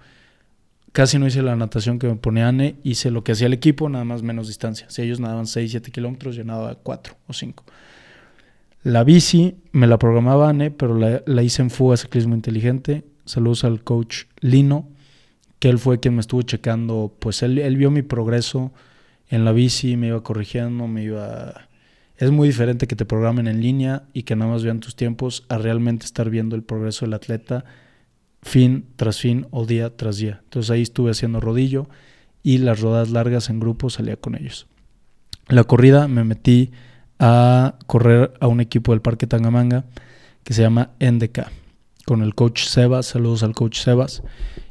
[0.94, 3.88] casi no hice la natación que me pone Anne, hice lo que hacía el equipo,
[3.88, 4.86] nada más menos distancia.
[4.88, 7.64] Si ellos nadaban 6, 7 kilómetros, yo nadaba 4 o 5.
[8.84, 13.02] La bici me la programaba Anne, pero la, hice en fuga ciclismo inteligente.
[13.24, 14.90] Saludos al coach Lino,
[15.58, 18.74] que él fue quien me estuvo checando, pues él, él vio mi progreso
[19.30, 21.66] en la bici, me iba corrigiendo, me iba...
[22.18, 25.46] Es muy diferente que te programen en línea y que nada más vean tus tiempos
[25.48, 27.64] a realmente estar viendo el progreso del atleta
[28.42, 30.42] fin tras fin o día tras día.
[30.44, 31.88] Entonces ahí estuve haciendo rodillo
[32.42, 34.66] y las rodadas largas en grupo salía con ellos.
[35.48, 36.70] La corrida me metí
[37.18, 39.84] a correr a un equipo del Parque Tangamanga
[40.42, 41.50] que se llama NDK,
[42.04, 44.22] con el coach Sebas, saludos al coach Sebas,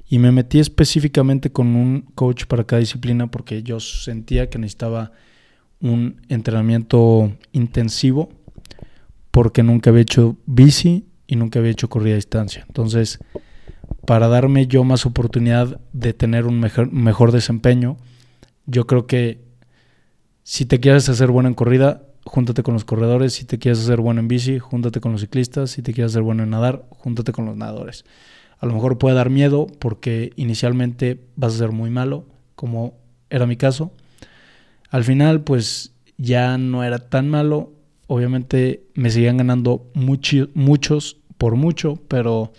[0.07, 5.11] y me metí específicamente con un coach para cada disciplina porque yo sentía que necesitaba
[5.81, 8.29] un entrenamiento intensivo
[9.31, 12.65] porque nunca había hecho bici y nunca había hecho corrida a distancia.
[12.67, 13.19] Entonces,
[14.05, 17.97] para darme yo más oportunidad de tener un mejor, mejor desempeño.
[18.65, 19.41] Yo creo que
[20.43, 23.33] si te quieres hacer bueno en corrida, júntate con los corredores.
[23.33, 25.71] Si te quieres hacer bueno en bici, júntate con los ciclistas.
[25.71, 28.05] Si te quieres hacer bueno en nadar, júntate con los nadadores.
[28.59, 32.93] A lo mejor puede dar miedo porque inicialmente vas a ser muy malo, como
[33.29, 33.91] era mi caso.
[34.89, 37.73] Al final, pues ya no era tan malo.
[38.07, 42.53] Obviamente me seguían ganando muchos por mucho, pero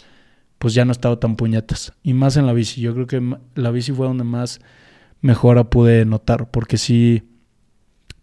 [0.59, 1.93] pues ya no estaba tan puñetas.
[2.03, 2.81] Y más en la bici.
[2.81, 4.61] Yo creo que la bici fue donde más
[5.21, 6.51] mejora pude notar.
[6.51, 7.23] Porque sí,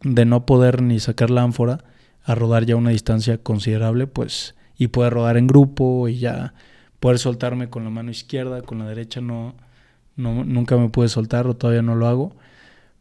[0.03, 1.83] de no poder ni sacar la ánfora,
[2.23, 6.53] a rodar ya una distancia considerable, pues, y poder rodar en grupo y ya
[6.99, 9.55] poder soltarme con la mano izquierda, con la derecha no,
[10.15, 12.35] no nunca me pude soltar o todavía no lo hago,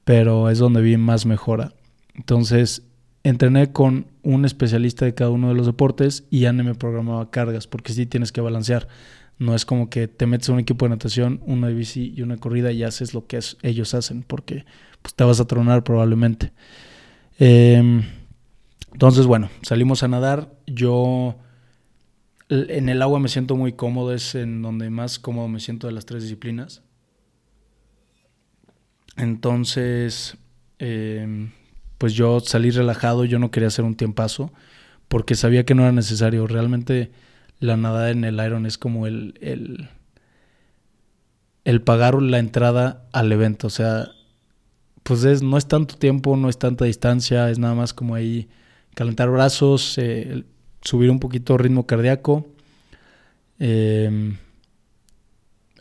[0.05, 1.73] pero es donde vi más mejora.
[2.15, 2.83] Entonces,
[3.23, 7.67] entrené con un especialista de cada uno de los deportes y Anne me programaba cargas,
[7.67, 8.89] porque sí tienes que balancear.
[9.39, 12.23] No es como que te metes a un equipo de natación, una de bici y
[12.23, 14.65] una corrida y haces lo que ellos hacen, porque
[15.03, 16.53] pues, te vas a tronar probablemente.
[17.41, 18.05] Em,
[18.93, 20.53] entonces, bueno, salimos a nadar.
[20.67, 21.37] Yo
[22.51, 25.95] en el agua me siento muy cómodo, es en donde más cómodo me siento de
[25.95, 26.83] las tres disciplinas.
[29.17, 30.37] Entonces,
[30.79, 31.53] em,
[31.97, 34.53] pues yo salí relajado, yo no quería hacer un tiempazo,
[35.09, 36.47] porque sabía que no era necesario.
[36.47, 37.11] Realmente
[37.59, 39.89] la nadada en el Iron es como el, el,
[41.65, 43.67] el pagar la entrada al evento.
[43.69, 44.11] O sea,
[45.03, 48.49] pues es, no es tanto tiempo, no es tanta distancia, es nada más como ahí
[48.95, 50.45] calentar brazos, eh,
[50.83, 52.47] subir un poquito ritmo cardíaco.
[53.59, 54.37] Em,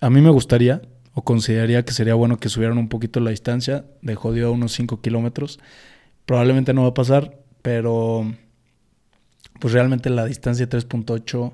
[0.02, 0.82] a mí me gustaría
[1.14, 4.74] o consideraría que sería bueno que subieran un poquito la distancia, de jodido a unos
[4.74, 5.60] 5 kilómetros.
[6.26, 8.32] Probablemente no va a pasar, pero
[9.60, 11.52] pues realmente la distancia 3.8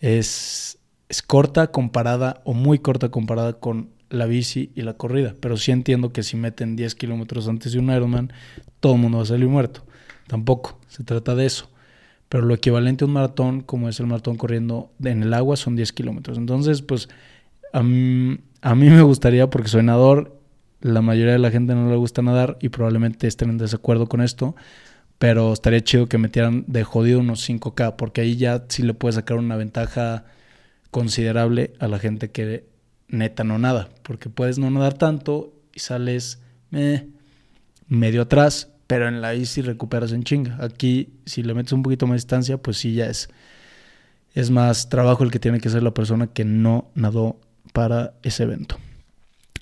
[0.00, 0.78] es,
[1.08, 5.34] es corta comparada o muy corta comparada con la bici y la corrida.
[5.40, 8.32] Pero sí entiendo que si meten 10 kilómetros antes de un Ironman,
[8.80, 9.84] todo el mundo va a salir muerto.
[10.28, 11.70] Tampoco, se trata de eso.
[12.28, 15.76] Pero lo equivalente a un maratón, como es el maratón corriendo en el agua, son
[15.76, 16.38] 10 kilómetros.
[16.38, 17.08] Entonces, pues
[17.72, 20.38] a mí, a mí me gustaría, porque soy nadador,
[20.80, 24.20] la mayoría de la gente no le gusta nadar y probablemente estén en desacuerdo con
[24.20, 24.56] esto,
[25.18, 29.12] pero estaría chido que metieran de jodido unos 5K, porque ahí ya sí le puede
[29.12, 30.24] sacar una ventaja
[30.90, 32.71] considerable a la gente que
[33.12, 36.40] neta no nada, porque puedes no nadar tanto y sales
[36.72, 37.06] eh,
[37.86, 40.58] medio atrás, pero en la bici recuperas en chinga.
[40.60, 43.28] Aquí, si le metes un poquito más distancia, pues sí ya es,
[44.34, 47.38] es más trabajo el que tiene que hacer la persona que no nadó
[47.72, 48.78] para ese evento.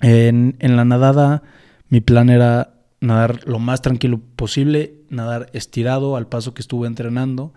[0.01, 1.43] En, en la nadada,
[1.89, 7.53] mi plan era nadar lo más tranquilo posible, nadar estirado al paso que estuve entrenando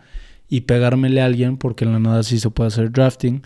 [0.48, 3.42] y pegármele a alguien, porque en la nada sí se puede hacer drafting.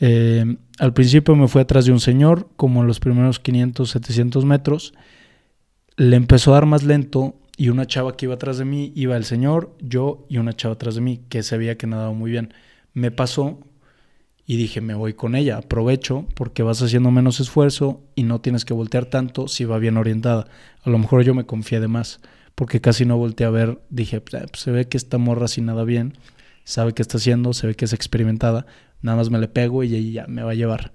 [0.00, 4.44] Eh, al principio me fui atrás de un señor, como en los primeros 500, 700
[4.44, 4.94] metros.
[5.96, 9.16] Le empezó a dar más lento y una chava que iba atrás de mí, iba
[9.16, 12.52] el señor, yo y una chava atrás de mí, que sabía que nadaba muy bien.
[12.92, 13.60] Me pasó
[14.46, 18.64] y dije, me voy con ella, aprovecho porque vas haciendo menos esfuerzo y no tienes
[18.64, 20.46] que voltear tanto si va bien orientada.
[20.82, 22.20] A lo mejor yo me confié de más
[22.54, 25.84] porque casi no volteé a ver, dije, pues, se ve que esta morra sin nada
[25.84, 26.14] bien,
[26.64, 28.66] sabe qué está haciendo, se ve que es experimentada,
[29.02, 30.92] nada más me le pego y ella ya me va a llevar.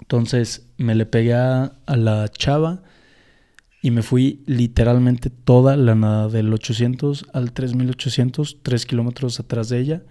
[0.00, 2.82] Entonces me le pegué a, la chava
[3.82, 9.80] y me fui literalmente toda la nada del 800 al 3800, tres kilómetros atrás de
[9.80, 10.02] ella.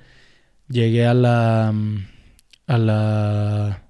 [0.68, 1.74] Llegué a la
[2.68, 3.84] a la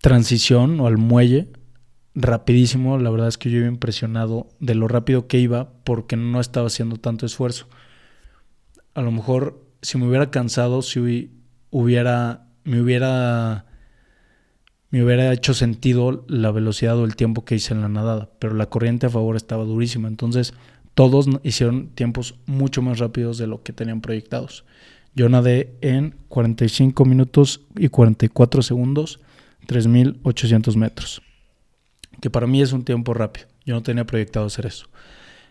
[0.00, 1.48] transición o al muelle
[2.14, 2.98] rapidísimo.
[2.98, 6.66] La verdad es que yo iba impresionado de lo rápido que iba porque no estaba
[6.66, 7.66] haciendo tanto esfuerzo.
[8.94, 11.30] A lo mejor si me hubiera cansado, si
[11.70, 13.66] hubiera, me hubiera,
[14.90, 18.54] me hubiera hecho sentido la velocidad o el tiempo que hice en la nadada, pero
[18.54, 20.08] la corriente a favor estaba durísima.
[20.08, 20.54] Entonces
[20.94, 24.64] todos hicieron tiempos mucho más rápidos de lo que tenían proyectados.
[25.14, 29.20] Yo nadé en 45 minutos y 44 segundos,
[29.66, 31.22] 3.800 metros,
[32.20, 33.46] que para mí es un tiempo rápido.
[33.64, 34.88] Yo no tenía proyectado hacer eso.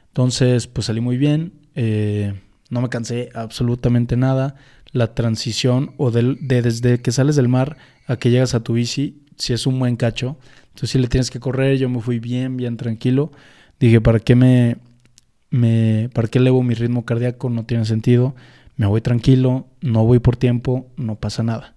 [0.09, 2.34] Entonces, pues salí muy bien, eh,
[2.70, 4.55] no me cansé absolutamente nada.
[4.92, 7.78] La transición o de desde que sales del mar
[8.08, 10.38] a que llegas a tu bici, si es un buen cacho.
[10.70, 13.32] Entonces, si le tienes que correr, yo me fui bien, bien tranquilo.
[13.80, 14.78] Dije, ¿para qué me,
[15.50, 17.50] me para qué elevo mi ritmo cardíaco?
[17.50, 18.36] No tiene sentido
[18.78, 21.76] me voy tranquilo, no voy por tiempo, no pasa nada.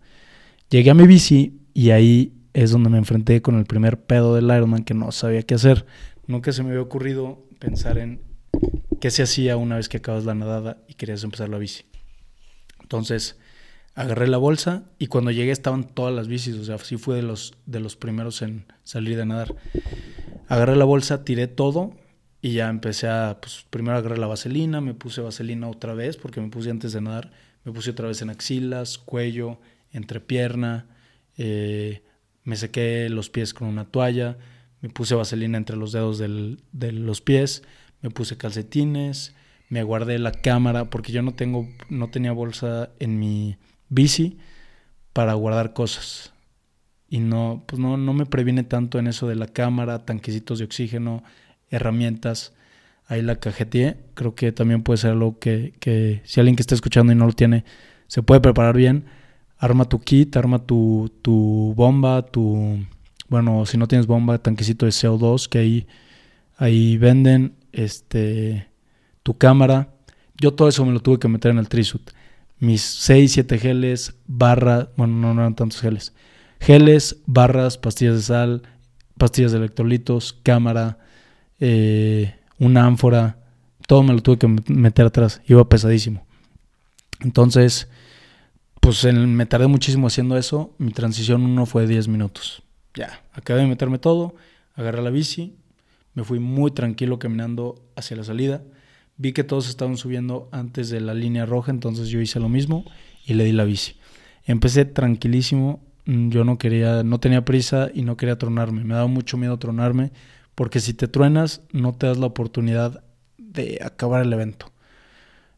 [0.68, 4.44] Llegué a mi bici y ahí es donde me enfrenté con el primer pedo del
[4.44, 5.86] Ironman que no sabía qué hacer.
[6.26, 8.20] Nunca se me había ocurrido pensar en
[9.00, 11.84] qué se hacía una vez que acabas la nadada y querías empezar la bici.
[12.90, 13.38] Entonces,
[13.94, 17.22] agarré la bolsa y cuando llegué estaban todas las bicis, o sea, sí fue de
[17.22, 19.54] los, de los primeros en salir de nadar.
[20.48, 21.94] Agarré la bolsa, tiré todo
[22.42, 26.40] y ya empecé a, pues primero agarré la vaselina, me puse vaselina otra vez porque
[26.40, 27.30] me puse antes de nadar,
[27.62, 29.60] me puse otra vez en axilas, cuello,
[29.92, 30.88] entrepierna,
[31.38, 32.02] eh,
[32.42, 34.36] me sequé los pies con una toalla,
[34.80, 37.62] me puse vaselina entre los dedos de los pies,
[38.02, 39.32] me puse calcetines,
[39.70, 43.56] me guardé la cámara porque yo no tengo, no tenía bolsa en mi
[43.88, 44.38] bici
[45.12, 46.34] para guardar cosas.
[47.08, 50.64] Y no, pues no, no me previene tanto en eso de la cámara, tanquecitos de
[50.64, 51.22] oxígeno,
[51.70, 52.52] herramientas.
[53.06, 53.96] ahí la cajeteé.
[54.14, 57.26] Creo que también puede ser algo que, que si alguien que está escuchando y no
[57.26, 57.64] lo tiene,
[58.08, 59.06] se puede preparar bien.
[59.58, 62.84] Arma tu kit, arma tu, tu bomba, tu...
[63.28, 65.86] Bueno, si no tienes bomba, tanquecito de CO2 que ahí,
[66.56, 67.54] ahí venden.
[67.72, 68.69] Este,
[69.22, 69.94] tu cámara.
[70.38, 72.10] Yo todo eso me lo tuve que meter en el Trisut.
[72.58, 76.12] Mis 6, 7 geles, barra, bueno, no, no eran tantos geles.
[76.60, 78.62] Geles, barras, pastillas de sal,
[79.16, 80.98] pastillas de electrolitos, cámara,
[81.58, 83.38] eh, una ánfora,
[83.86, 86.26] todo me lo tuve que meter atrás, iba pesadísimo.
[87.20, 87.88] Entonces,
[88.80, 92.62] pues me tardé muchísimo haciendo eso, mi transición uno fue 10 minutos.
[92.94, 94.34] Ya, acabé de meterme todo,
[94.74, 95.54] agarré la bici,
[96.14, 98.62] me fui muy tranquilo caminando hacia la salida.
[99.20, 102.86] Vi que todos estaban subiendo antes de la línea roja, entonces yo hice lo mismo
[103.26, 103.96] y le di la bici.
[104.46, 108.82] Empecé tranquilísimo, mm, yo no quería, no tenía prisa y no quería tronarme.
[108.82, 110.10] Me daba mucho miedo tronarme
[110.54, 113.04] porque si te truenas no te das la oportunidad
[113.36, 114.72] de acabar el evento.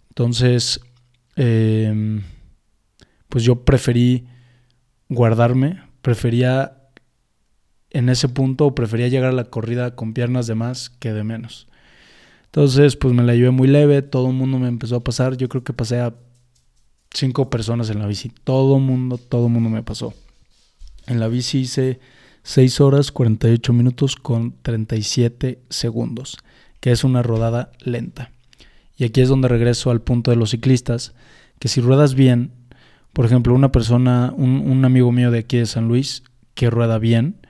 [0.09, 0.81] Entonces,
[1.37, 2.23] em,
[3.29, 4.27] pues yo preferí
[5.09, 6.79] guardarme, prefería
[7.91, 11.69] en ese punto, prefería llegar a la corrida con piernas de más que de menos.
[12.55, 15.49] Entonces, pues me la llevé muy leve, todo el mundo me empezó a pasar, yo
[15.49, 16.15] creo que pasé a
[17.11, 20.13] cinco personas en la bici, todo el mundo, todo el mundo me pasó.
[21.07, 21.99] En la bici hice
[22.43, 26.37] 6 horas 48 minutos con 37 segundos,
[26.81, 28.33] que es una rodada lenta.
[28.99, 31.15] Y aquí es donde regreso al punto de los ciclistas,
[31.59, 32.53] que si ruedas bien,
[33.15, 36.23] por ejemplo, una persona, un, amigo mío de aquí de San Luis,
[36.55, 37.47] que rueda bien,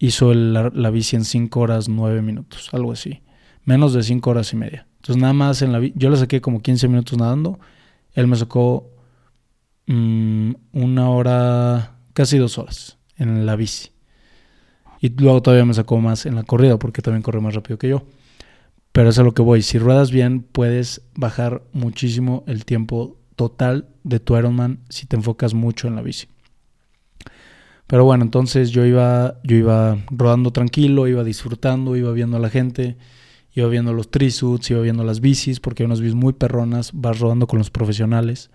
[0.00, 3.20] hizo la, bici en 5 horas 9 minutos, algo así.
[3.64, 4.86] Menos de 5 horas y media.
[4.96, 7.58] Entonces nada más en la bici, yo le saqué como 15 minutos nadando,
[8.14, 8.90] él me sacó
[9.86, 13.90] mm, una hora, casi dos horas en la bici.
[15.00, 17.88] Y luego todavía me sacó más en la corrida porque también corre más rápido que
[17.88, 18.04] yo.
[18.92, 19.62] Pero eso es a lo que voy.
[19.62, 25.54] Si ruedas bien, puedes bajar muchísimo el tiempo total de tu Ironman si te enfocas
[25.54, 26.28] mucho en la bici.
[27.86, 32.48] Pero bueno, entonces yo iba, yo iba rodando tranquilo, iba disfrutando, iba viendo a la
[32.48, 32.96] gente,
[33.54, 37.18] iba viendo los trisuits, iba viendo las bicis, porque hay unas bicis muy perronas, vas
[37.18, 38.50] rodando con los profesionales.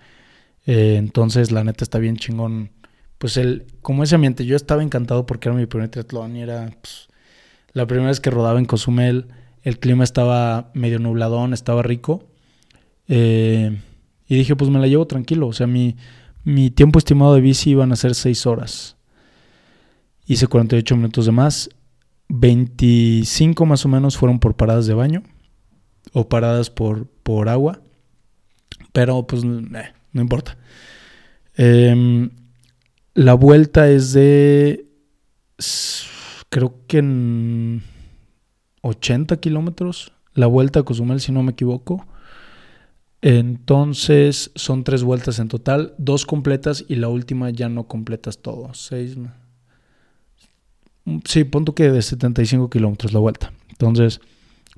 [0.65, 2.71] Eh, entonces, la neta está bien chingón
[3.17, 6.69] pues el, como ese ambiente, yo estaba encantado porque era mi primer triatlón y era
[6.81, 7.07] pues,
[7.73, 9.27] la primera vez que rodaba en Cozumel,
[9.63, 12.23] el clima estaba medio nubladón, estaba rico.
[13.07, 13.77] Eh,
[14.27, 15.47] y dije, pues me la llevo tranquilo.
[15.47, 15.95] O sea, mi,
[16.43, 18.97] mi tiempo estimado de bici iban a ser 6 horas.
[20.25, 21.69] Hice 48 minutos de más.
[22.29, 25.23] 25 más o menos fueron por paradas de baño
[26.13, 27.81] o paradas por, por agua.
[28.93, 30.57] Pero pues eh, no importa.
[31.57, 32.29] Eh,
[33.13, 34.85] la vuelta es de,
[36.49, 37.83] creo que en
[38.81, 40.13] 80 kilómetros.
[40.33, 42.05] La vuelta a Cozumel, si no me equivoco.
[43.21, 48.73] Entonces son tres vueltas en total, dos completas y la última ya no completas todo.
[48.73, 49.17] Seis.
[51.25, 53.53] Sí, punto que de 75 kilómetros la vuelta.
[53.69, 54.19] Entonces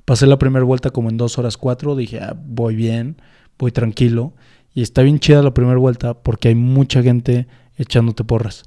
[0.04, 1.96] pasé la primera vuelta como en dos horas cuatro.
[1.96, 3.20] Dije, ah, voy bien,
[3.58, 4.34] voy tranquilo.
[4.74, 8.64] Y está bien chida la primera vuelta porque hay mucha gente echándote porras.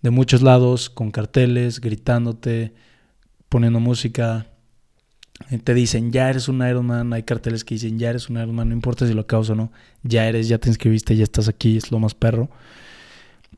[0.00, 2.72] De muchos lados, con carteles, gritándote,
[3.48, 4.46] poniendo música.
[5.64, 7.12] Te dicen, ya eres un Ironman.
[7.12, 8.68] Hay carteles que dicen, ya eres un Ironman.
[8.68, 9.70] No importa si lo causa o no.
[10.02, 11.76] Ya eres, ya te inscribiste, ya estás aquí.
[11.76, 12.48] Es lo más perro.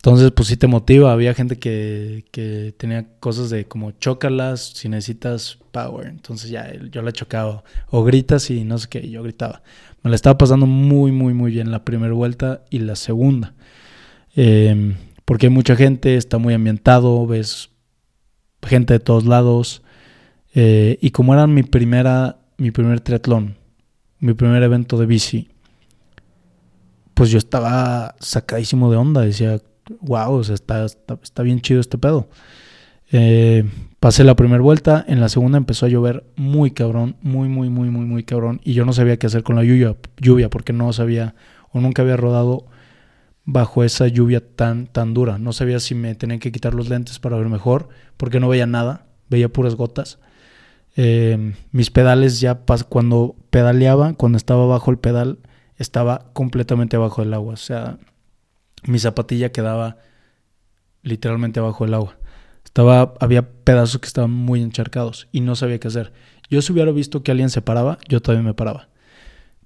[0.05, 1.15] Entonces, pues sí te motiva.
[1.15, 6.09] Había gente que, que tenía cosas de como chócalas si necesitas power.
[6.09, 7.65] Entonces ya yo la chocaba.
[7.89, 9.09] O gritas y no sé qué.
[9.09, 9.63] Yo gritaba.
[10.03, 13.55] Me la estaba pasando muy, muy, muy bien la primera vuelta y la segunda.
[14.37, 14.95] Em,
[15.25, 17.71] porque hay mucha gente, está muy ambientado, ves
[18.63, 19.81] gente de todos lados.
[20.55, 23.57] Eh, y como era mi primera, mi primer triatlón,
[24.19, 25.49] mi primer evento de bici,
[27.15, 29.23] pues yo estaba sacadísimo de onda.
[29.23, 29.63] Decía,
[30.01, 32.29] wow, está, está, bien chido este pedo.
[33.13, 33.65] Eh,
[34.01, 37.91] pasé la primera vuelta, en la segunda empezó a llover muy cabrón, muy, muy, muy,
[37.91, 38.61] muy, muy cabrón.
[38.65, 41.35] Y yo no sabía qué hacer con la lluvia, lluvia porque no sabía
[41.73, 42.67] o nunca había rodado
[43.45, 45.39] bajo esa lluvia tan, tan dura.
[45.39, 48.67] No sabía si me tenían que quitar los lentes para ver mejor, porque no veía
[48.67, 50.19] nada, veía puras gotas.
[50.97, 55.39] Eh, mis pedales ya cuando pedaleaba, cuando estaba bajo el pedal,
[55.77, 57.55] estaba completamente abajo del agua.
[57.55, 57.99] O sea,
[58.87, 59.99] mi zapatilla quedaba
[61.03, 62.19] literalmente abajo del agua.
[62.65, 66.13] Estaba, había pedazos que estaban muy encharcados y no sabía qué hacer.
[66.51, 68.89] Yo si hubiera visto que alguien se paraba, yo todavía me paraba.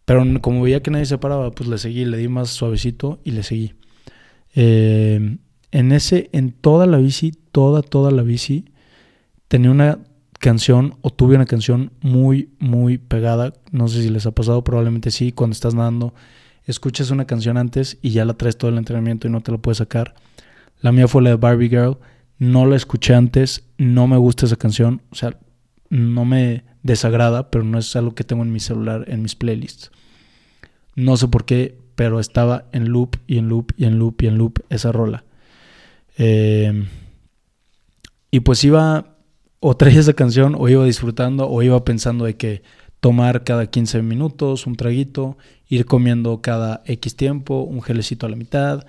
[0.05, 3.33] Pero como veía que nadie se paraba, pues le seguí, le di más suavecito y
[3.33, 3.75] le seguí.
[4.55, 5.37] Eh,
[5.71, 8.65] en ese, en toda la bici, toda, toda la bici,
[9.49, 9.99] tenía una
[10.39, 13.53] canción o tuve una canción muy, muy pegada.
[13.71, 15.33] No sé si les ha pasado, probablemente sí.
[15.33, 16.15] Cuando estás nadando,
[16.69, 19.59] escuchas una canción antes y ya la traes todo el entrenamiento y no te la
[19.59, 20.15] puedes sacar.
[20.81, 21.99] La mía fue la de Barbie Girl.
[22.39, 25.03] No la escuché antes, no me gusta esa canción.
[25.11, 25.37] O sea,
[25.89, 29.91] no me desagrada, pero no es algo que tengo en mi celular, en mis playlists.
[30.95, 34.27] No sé por qué, pero estaba en loop y en loop y en loop y
[34.27, 35.25] en loop esa rola.
[36.17, 36.87] Eh,
[38.31, 39.17] y pues iba
[39.61, 42.63] o traía esa canción o iba disfrutando o iba pensando de que
[43.01, 45.37] tomar cada 15 minutos un traguito,
[45.69, 48.87] ir comiendo cada X tiempo, un gelecito a la mitad.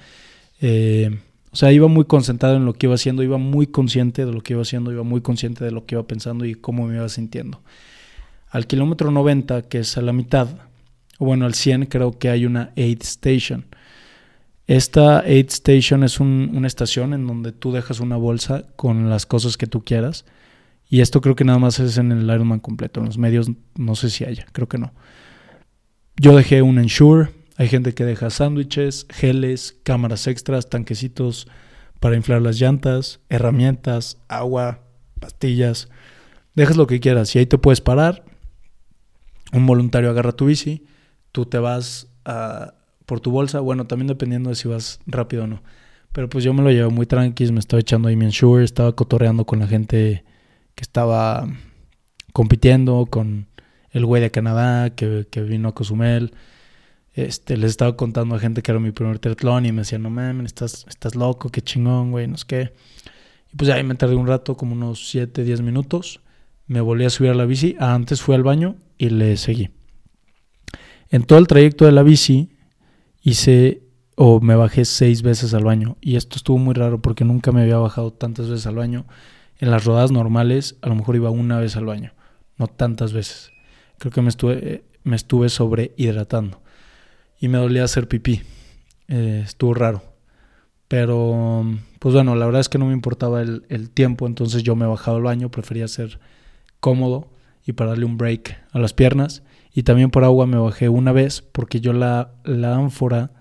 [0.62, 1.20] Eh,
[1.52, 4.42] o sea, iba muy concentrado en lo que iba haciendo, iba muy consciente de lo
[4.42, 7.10] que iba haciendo, iba muy consciente de lo que iba pensando y cómo me iba
[7.10, 7.62] sintiendo.
[8.50, 10.48] Al kilómetro 90, que es a la mitad,
[11.18, 13.66] o bueno, al 100 creo que hay una aid station.
[14.68, 19.58] Esta aid station es una estación en donde tú dejas una bolsa con las cosas
[19.58, 20.26] que tú quieras
[20.90, 23.00] y esto creo que nada más es en el Ironman completo.
[23.00, 24.92] En los medios no sé si haya, creo que no.
[26.18, 27.30] Yo dejé un Ensure.
[27.58, 31.48] Hay gente que deja sándwiches, geles, cámaras extras, tanquecitos
[32.00, 34.80] para inflar las llantas, herramientas, agua,
[35.20, 35.90] pastillas.
[36.56, 38.24] Dejas lo que quieras y ahí te puedes parar.
[39.54, 40.86] Un voluntario agarra tu bici,
[41.32, 42.08] tú te vas
[43.06, 43.60] por tu bolsa.
[43.60, 45.62] Bueno, también dependiendo de si vas rápido o no.
[46.14, 48.96] Pero pues yo me lo llevo muy tranquilo, me estaba echando ahí mi Ensure, estaba
[48.96, 50.24] cotorreando con la gente
[50.80, 51.46] que estaba
[52.32, 53.48] compitiendo con
[53.92, 56.32] el güey de Canadá que, vino a Cozumel.
[57.14, 60.10] Este, les estaba contando a gente que era mi primer triatlón y me decían, no
[60.10, 62.74] mames, estás, estás loco, qué chingón, güey, no sé qué.
[63.52, 66.22] Y pues ahí me tardé un rato, como unos 7, 10 minutos.
[66.66, 67.76] Me volví a subir a la bici.
[67.78, 69.72] Antes fui al baño y le seguí.
[71.10, 72.52] En todo el trayecto de la bici
[73.22, 73.84] hice
[74.16, 75.98] o me bajé seis veces al baño.
[76.00, 79.06] Y esto estuvo muy raro porque nunca me había bajado tantas veces al baño.
[79.60, 82.14] En las rodadas normales a lo mejor iba una vez al baño,
[82.58, 83.52] no tantas veces.
[83.98, 86.62] Creo que me estuve, me estuve sobrehidratando
[87.40, 88.42] y me dolía hacer pipí.
[89.10, 90.04] Eh, estuvo raro.
[90.88, 91.66] Pero,
[92.00, 94.88] pues bueno, la verdad es que no me importaba el, el, tiempo, entonces yo me
[94.88, 96.20] bajaba al baño, prefería ser
[96.80, 97.30] cómodo
[97.66, 99.44] y para darle un break a las piernas.
[99.74, 103.32] Y también por agua me bajé una vez porque yo la, la ánfora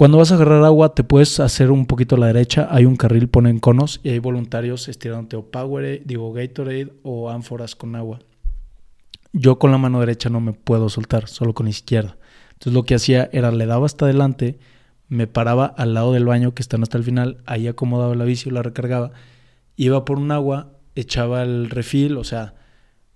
[0.00, 2.66] cuando vas a agarrar agua, te puedes hacer un poquito a la derecha.
[2.70, 7.76] Hay un carril, ponen conos y hay voluntarios estirándote o Powerade, digo Gatorade o ánforas
[7.76, 8.20] con agua.
[9.34, 12.16] Yo con la mano derecha no me puedo soltar, solo con la izquierda.
[12.52, 14.58] Entonces lo que hacía era le daba hasta adelante,
[15.08, 18.48] me paraba al lado del baño que están hasta el final, ahí acomodaba la bici,
[18.48, 19.12] la recargaba,
[19.76, 22.54] iba por un agua, echaba el refil, o sea,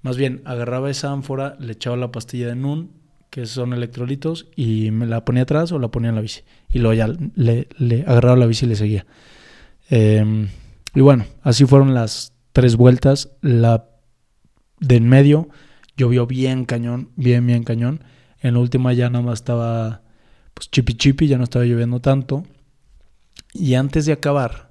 [0.03, 2.91] más bien agarraba esa ánfora, le echaba la pastilla de Nun,
[3.35, 6.43] que son electrolitos, y me la ponía atrás o la ponía en la bici.
[6.71, 9.07] Y luego ya le, agarraba la bici y le seguía.
[9.91, 10.51] Em,
[10.95, 13.31] y bueno, así fueron las tres vueltas.
[13.41, 13.89] La
[14.79, 15.49] de en medio
[15.97, 18.05] llovió bien cañón, bien, bien cañón.
[18.39, 20.03] En la última ya nada más estaba
[20.55, 22.45] pues chipi chipi, ya no estaba lloviendo tanto.
[23.53, 24.71] Y antes de acabar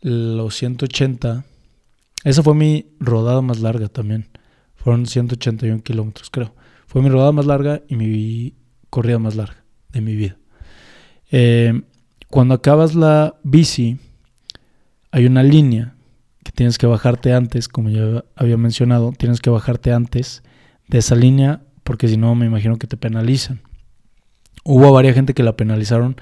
[0.00, 1.44] los 180,
[2.24, 4.30] esa fue mi rodada más larga también.
[4.74, 6.52] Fueron 181 kilómetros, creo.
[6.88, 8.54] Fue mi rodada más larga y mi
[8.90, 10.36] corrida más larga de mi vida.
[11.30, 11.82] Eh,
[12.28, 13.98] cuando acabas la bici,
[15.10, 15.94] hay una línea
[16.42, 20.42] que tienes que bajarte antes, como ya había mencionado, tienes que bajarte antes
[20.88, 23.60] de esa línea porque si no me imagino que te penalizan.
[24.64, 26.16] Hubo varias gente que la penalizaron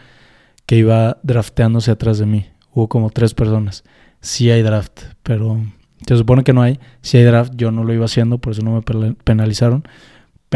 [0.66, 2.46] que iba drafteándose atrás de mí.
[2.72, 3.84] Hubo como tres personas.
[4.20, 5.60] Sí hay draft, pero
[6.06, 6.80] se supone que no hay.
[7.02, 9.84] Si hay draft, yo no lo iba haciendo, por eso no me penalizaron.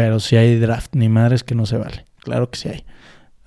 [0.01, 2.05] Pero si hay draft, ni madres que no se vale.
[2.21, 2.85] Claro que sí hay.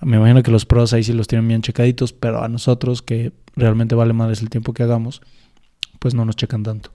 [0.01, 3.33] Me imagino que los pros ahí sí los tienen bien checaditos, pero a nosotros, que
[3.57, 5.21] realmente vale madres el tiempo que hagamos,
[5.99, 6.93] pues no nos checan tanto.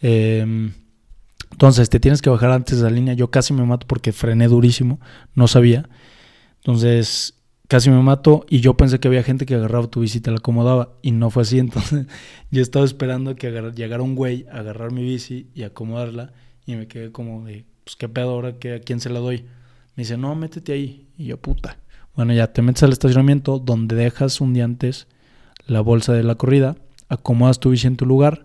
[0.00, 0.74] Em,
[1.50, 3.14] entonces, te tienes que bajar antes de la línea.
[3.14, 5.00] Yo casi me mato porque frené durísimo,
[5.34, 5.88] no sabía.
[6.58, 7.34] Entonces,
[7.66, 10.30] casi me mato y yo pensé que había gente que agarraba tu bici y te
[10.30, 11.58] la acomodaba y no fue así.
[11.66, 12.06] Entonces,
[12.52, 16.32] yo estaba esperando que llegara un güey a agarrar mi bici y acomodarla
[16.64, 19.44] y me quedé como de, pues qué pedo ahora, que ¿a quién se la doy?
[19.96, 21.06] Me dice, no, métete ahí.
[21.16, 21.78] Y yo, puta.
[22.16, 25.06] Bueno, ya te metes al estacionamiento donde dejas un día antes
[25.66, 26.76] la bolsa de la corrida,
[27.08, 28.44] acomodas tu bici en tu lugar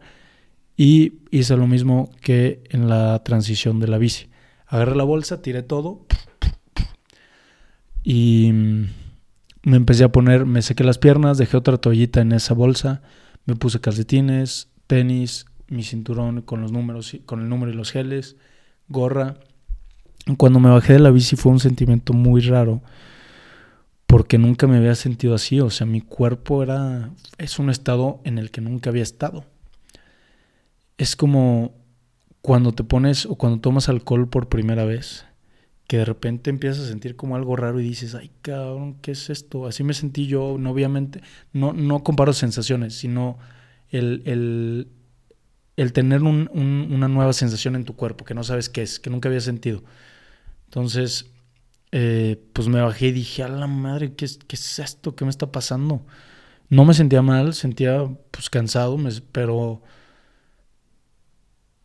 [0.77, 4.27] y hice lo mismo que en la transición de la bici.
[4.67, 6.05] Agarré la bolsa, tiré todo
[8.03, 8.51] y
[9.63, 13.01] me empecé a poner, me sequé las piernas, dejé otra toallita en esa bolsa,
[13.45, 18.37] me puse calcetines, tenis, mi cinturón con los números, con el número y los geles,
[18.89, 19.37] gorra.
[20.37, 22.81] Cuando me bajé de la bici fue un sentimiento muy raro
[24.09, 28.39] porque nunca me había sentido así, o sea, mi cuerpo era es un estado en
[28.39, 29.45] el que nunca había estado.
[30.97, 31.73] es como
[32.41, 35.25] cuando te pones o cuando tomas alcohol por primera vez,
[35.87, 39.29] que de repente empiezas a sentir como algo raro y dices, ay cabrón, ¿qué es
[39.29, 39.67] esto?
[39.67, 41.21] Así me sentí yo, no, obviamente,
[41.53, 43.37] no, no comparo sensaciones, sino
[43.89, 44.87] el, el,
[45.81, 46.49] el tener un,
[46.91, 49.81] una nueva sensación en tu cuerpo que no sabes qué es, que nunca había sentido.
[50.65, 51.31] Entonces,
[51.93, 55.15] eh, pues me bajé y dije, a la madre, ¿qué es, ¿qué es esto?
[55.15, 56.05] ¿Qué me está pasando?
[56.67, 58.97] No me sentía mal, sentía pues cansado,
[59.31, 59.81] pero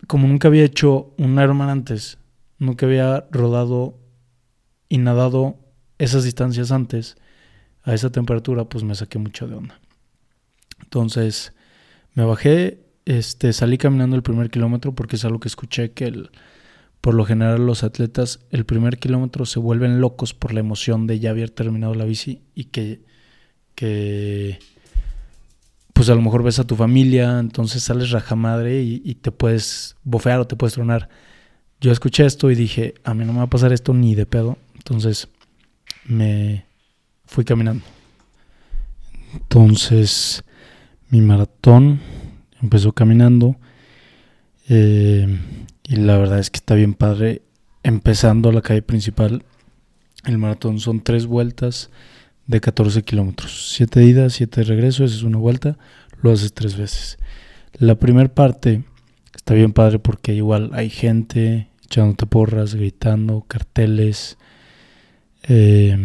[0.09, 2.19] como nunca había hecho un Ironman antes,
[2.59, 3.97] nunca había rodado
[4.89, 5.57] y nadado
[5.99, 7.17] esas distancias antes,
[7.85, 9.81] a esa temperatura, pues me saqué mucho de onda.
[10.83, 11.55] Entonces,
[12.15, 16.31] me bajé, este, salí caminando el primer kilómetro porque es algo que escuché que el,
[17.01, 21.19] por lo general los atletas el primer kilómetro se vuelven locos por la emoción de
[21.19, 23.03] ya haber terminado la bici y que,
[23.75, 24.59] que
[25.93, 29.97] pues a lo mejor ves a tu familia, entonces sales rajamadre y, y te puedes
[30.03, 31.09] bofear o te puedes tronar.
[31.81, 34.25] Yo escuché esto y dije, a mí no me va a pasar esto ni de
[34.25, 34.57] pedo.
[34.75, 35.29] Entonces
[36.07, 36.65] me
[37.27, 37.85] fui caminando.
[39.35, 40.43] Entonces
[41.11, 42.01] mi maratón
[42.65, 43.57] empezó caminando.
[44.69, 45.39] Eh,
[45.85, 47.43] y la verdad es que está bien padre.
[47.83, 49.45] Empezando la calle principal,
[50.25, 51.91] el maratón son tres vueltas
[52.47, 53.75] de 14 kilómetros.
[53.75, 55.77] Siete idas, siete de regreso, esa es una vuelta,
[56.23, 57.19] lo haces tres veces.
[57.75, 58.85] La primera parte
[59.37, 64.39] está bien padre porque igual hay gente echándote porras, gritando, carteles.
[65.43, 65.99] Eh,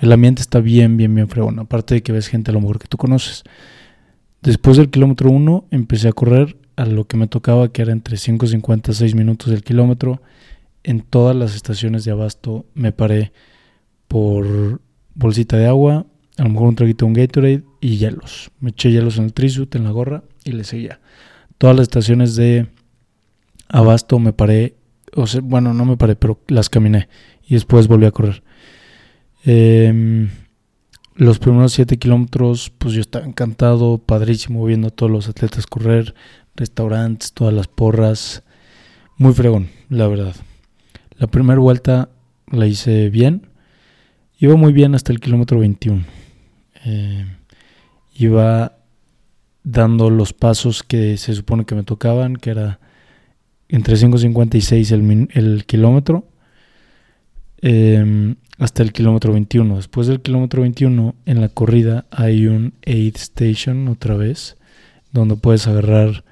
[0.00, 1.58] el ambiente está bien, bien, bien fregón.
[1.58, 3.44] Aparte de que ves gente a lo mejor que tú conoces.
[4.42, 8.16] Después del kilómetro 1 empecé a correr a lo que me tocaba, que era entre
[8.16, 10.22] 5.50 y 6 minutos del kilómetro.
[10.82, 13.32] En todas las estaciones de abasto me paré
[14.08, 14.80] por
[15.14, 16.06] bolsita de agua,
[16.38, 18.50] a lo mejor un traguito de un Gatorade y hielos.
[18.60, 21.00] Me eché hielos en el trisuit, en la gorra y le seguía.
[21.58, 22.66] Todas las estaciones de
[23.68, 24.74] abasto me paré,
[25.14, 27.08] o sea, bueno, no me paré, pero las caminé
[27.46, 28.42] y después volví a correr.
[29.44, 30.28] Eh,
[31.20, 36.14] los primeros 7 kilómetros, pues yo estaba encantado, padrísimo, viendo a todos los atletas correr,
[36.56, 38.42] restaurantes, todas las porras.
[39.18, 40.34] Muy fregón, la verdad.
[41.18, 42.08] La primera vuelta
[42.50, 43.48] la hice bien.
[44.38, 46.06] Iba muy bien hasta el kilómetro 21.
[46.86, 47.26] Eh,
[48.14, 48.78] iba
[49.62, 52.80] dando los pasos que se supone que me tocaban, que era
[53.68, 56.26] entre 5.56 el, el kilómetro.
[57.60, 59.76] Eh, hasta el kilómetro 21.
[59.76, 64.58] Después del kilómetro 21, en la corrida hay un aid station otra vez,
[65.12, 66.24] donde puedes agarrar,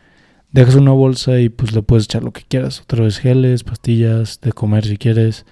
[0.53, 2.83] dejas una bolsa y pues le puedes echar lo que quieras.
[2.83, 5.47] Otra vez geles, pastillas, de comer si quieres.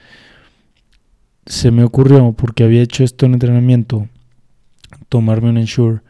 [1.46, 4.08] Se me ocurrió, porque había hecho esto en entrenamiento,
[5.08, 6.02] tomarme un Ensure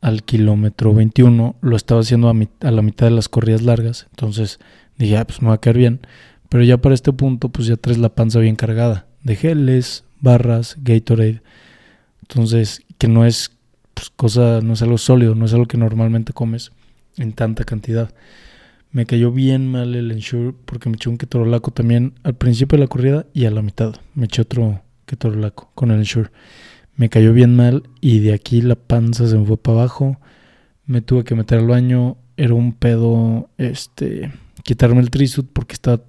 [0.00, 1.56] al kilómetro 21.
[1.60, 4.06] Lo estaba haciendo a, a la mitad de las corridas largas.
[4.10, 4.58] Entonces
[4.96, 6.00] dije, ah, pues me va a caer bien.
[6.48, 10.76] Pero ya para este punto, pues ya traes la panza bien cargada de geles, barras,
[10.80, 11.42] Gatorade.
[12.22, 13.52] Entonces, que no es
[13.94, 16.72] pues, cosa, no es algo sólido, no es algo que normalmente comes
[17.16, 18.12] en tanta cantidad.
[18.90, 22.84] Me cayó bien mal el Ensure porque me eché un ketorolaco también al principio de
[22.84, 23.96] la corrida y a la mitad.
[24.14, 26.30] Me eché otro ketorolaco con el Ensure.
[26.96, 30.18] Me cayó bien mal y de aquí la panza se me fue para abajo.
[30.86, 32.16] Me tuve que meter al baño.
[32.36, 34.32] Era un pedo, este,
[34.62, 36.00] quitarme el trisut porque está,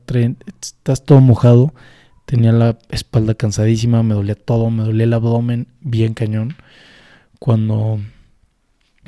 [0.62, 1.74] estás todo mojado
[2.30, 6.54] Tenía la espalda cansadísima, me dolía todo, me dolía el abdomen bien cañón.
[7.40, 8.00] Cuando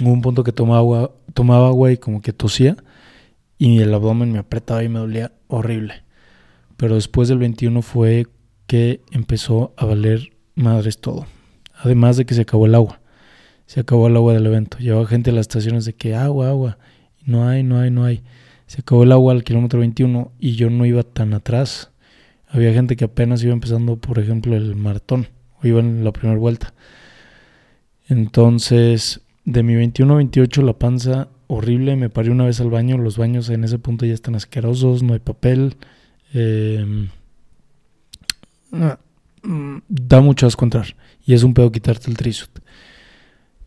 [0.01, 2.77] hubo un punto que tomaba agua, tomaba agua y como que tosía
[3.59, 6.01] y el abdomen me apretaba y me dolía horrible.
[6.77, 8.25] Pero después del 21 fue
[8.65, 11.27] que empezó a valer madres todo.
[11.75, 13.01] Además de que se acabó el agua.
[13.67, 14.79] Se acabó el agua del evento.
[14.79, 16.79] Llevaba gente a las estaciones de que agua, agua.
[17.23, 18.23] no hay, no hay, no hay.
[18.65, 21.90] Se acabó el agua al kilómetro 21 y yo no iba tan atrás.
[22.51, 25.27] Había gente que apenas iba empezando, por ejemplo, el maratón
[25.61, 26.73] o iba en la primera vuelta.
[28.07, 31.95] Entonces, de mi 21 a 28, la panza horrible.
[31.95, 32.97] Me paré una vez al baño.
[32.97, 35.75] Los baños en ese punto ya están asquerosos, no hay papel.
[36.33, 37.09] Em,
[39.87, 40.95] da mucho asco entrar.
[41.25, 42.49] Y es un pedo quitarte el trisut.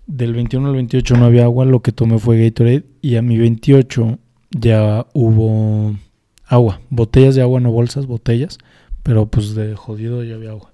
[0.07, 2.85] Del 21 al 28 no había agua, lo que tomé fue Gatorade.
[3.01, 4.19] Y a mi 28
[4.51, 5.97] ya hubo
[6.47, 8.59] agua, botellas de agua, no bolsas, botellas,
[9.05, 10.73] pero pues de jodido ya había agua.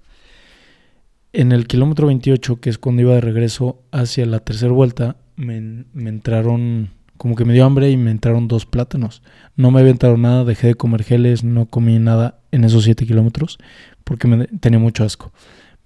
[1.33, 5.85] En el kilómetro 28, que es cuando iba de regreso hacia la tercera vuelta, me,
[5.95, 9.23] entraron, como que me dio hambre y me entraron dos plátanos.
[9.57, 13.59] No me había nada, dejé de comer geles, no comí nada en esos 7 kilómetros
[14.05, 15.33] porque tenía mucho asco.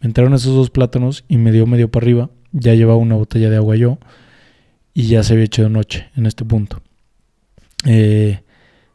[0.00, 2.30] Me entraron esos dos plátanos y me dio medio para arriba.
[2.52, 3.98] Ya llevaba una botella de agua yo
[4.92, 6.82] y ya se había hecho de noche en este punto.
[7.86, 8.40] Eh,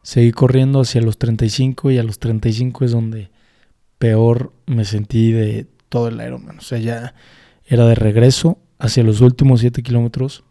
[0.02, 3.30] seguí corriendo hacia los 35 y a los 35 es donde
[4.00, 6.58] peor me sentí de todo el Ironman.
[6.58, 7.14] O sea, ya
[7.66, 10.42] era de regreso hacia los últimos 7 kilómetros.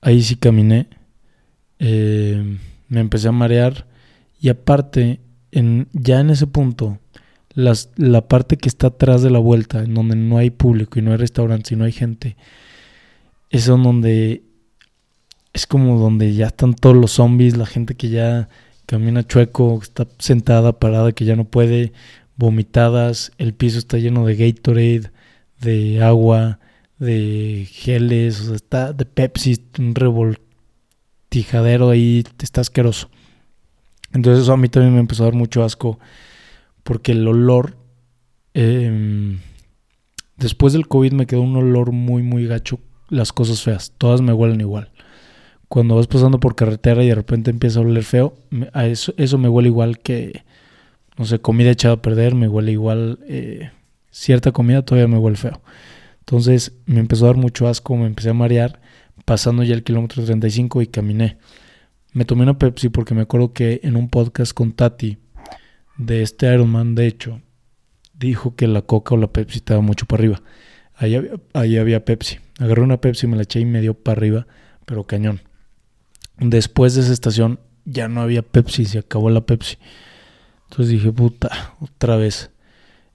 [0.00, 0.88] Ahí sí caminé.
[1.78, 2.58] Eh,
[2.88, 3.86] me empecé a marear.
[4.40, 5.20] Y aparte,
[5.52, 6.98] en, ya en ese punto,
[7.54, 11.02] las, la parte que está atrás de la vuelta, en donde no hay público y
[11.02, 12.36] no hay restaurantes y no hay gente,
[13.50, 14.42] es donde
[15.52, 18.48] es como donde ya están todos los zombies, la gente que ya
[18.86, 21.92] camina chueco, está sentada, parada, que ya no puede,
[22.40, 25.12] vomitadas, el piso está lleno de Gatorade,
[25.60, 26.58] de agua,
[26.98, 33.10] de geles, o sea, está de Pepsi, un revoltijadero ahí, está asqueroso.
[34.12, 36.00] Entonces eso a mí también me empezó a dar mucho asco
[36.82, 37.76] porque el olor,
[38.54, 39.38] em,
[40.36, 42.80] después del COVID me quedó un olor muy, muy gacho,
[43.10, 44.90] las cosas feas, todas me huelen igual.
[45.68, 48.34] Cuando vas pasando por carretera y de repente empieza a oler feo,
[48.72, 50.42] a eso, eso me huele igual que,
[51.20, 53.70] no sé, comida echada a perder, me huele igual, eh,
[54.10, 55.60] cierta comida todavía me huele feo.
[56.20, 58.80] Entonces me empezó a dar mucho asco, me empecé a marear,
[59.26, 61.36] pasando ya el kilómetro 35 y caminé.
[62.14, 65.18] Me tomé una Pepsi porque me acuerdo que en un podcast con Tati,
[65.98, 67.42] de este Ironman, de hecho,
[68.14, 70.42] dijo que la coca o la Pepsi estaba mucho para arriba.
[70.94, 72.38] Ahí había, ahí había Pepsi.
[72.58, 74.46] Agarré una Pepsi, me la eché y me dio para arriba,
[74.86, 75.42] pero cañón.
[76.38, 79.76] Después de esa estación ya no había Pepsi, se acabó la Pepsi.
[80.70, 82.50] Entonces dije, puta, otra vez.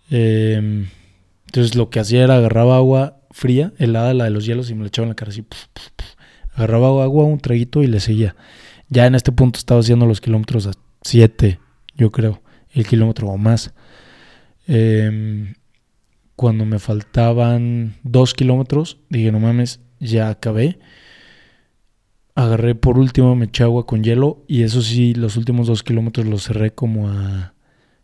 [0.10, 0.88] Em,
[1.46, 4.82] entonces lo que hacía era agarraba agua fría, helada, la de los hielos, y me
[4.82, 5.46] la echaba en la cara así.
[6.54, 8.36] Agarraba agua, un traguito y le seguía.
[8.90, 10.72] Ya en este punto estaba haciendo los kilómetros a
[11.02, 11.60] 7,
[11.96, 12.42] yo creo
[12.74, 13.74] el kilómetro o más.
[14.68, 15.56] Em,
[16.36, 20.78] cuando me faltaban dos kilómetros, dije, no mames, ya acabé.
[22.36, 26.26] Agarré por último, me eché agua con hielo y eso sí, los últimos dos kilómetros
[26.28, 27.54] los cerré como a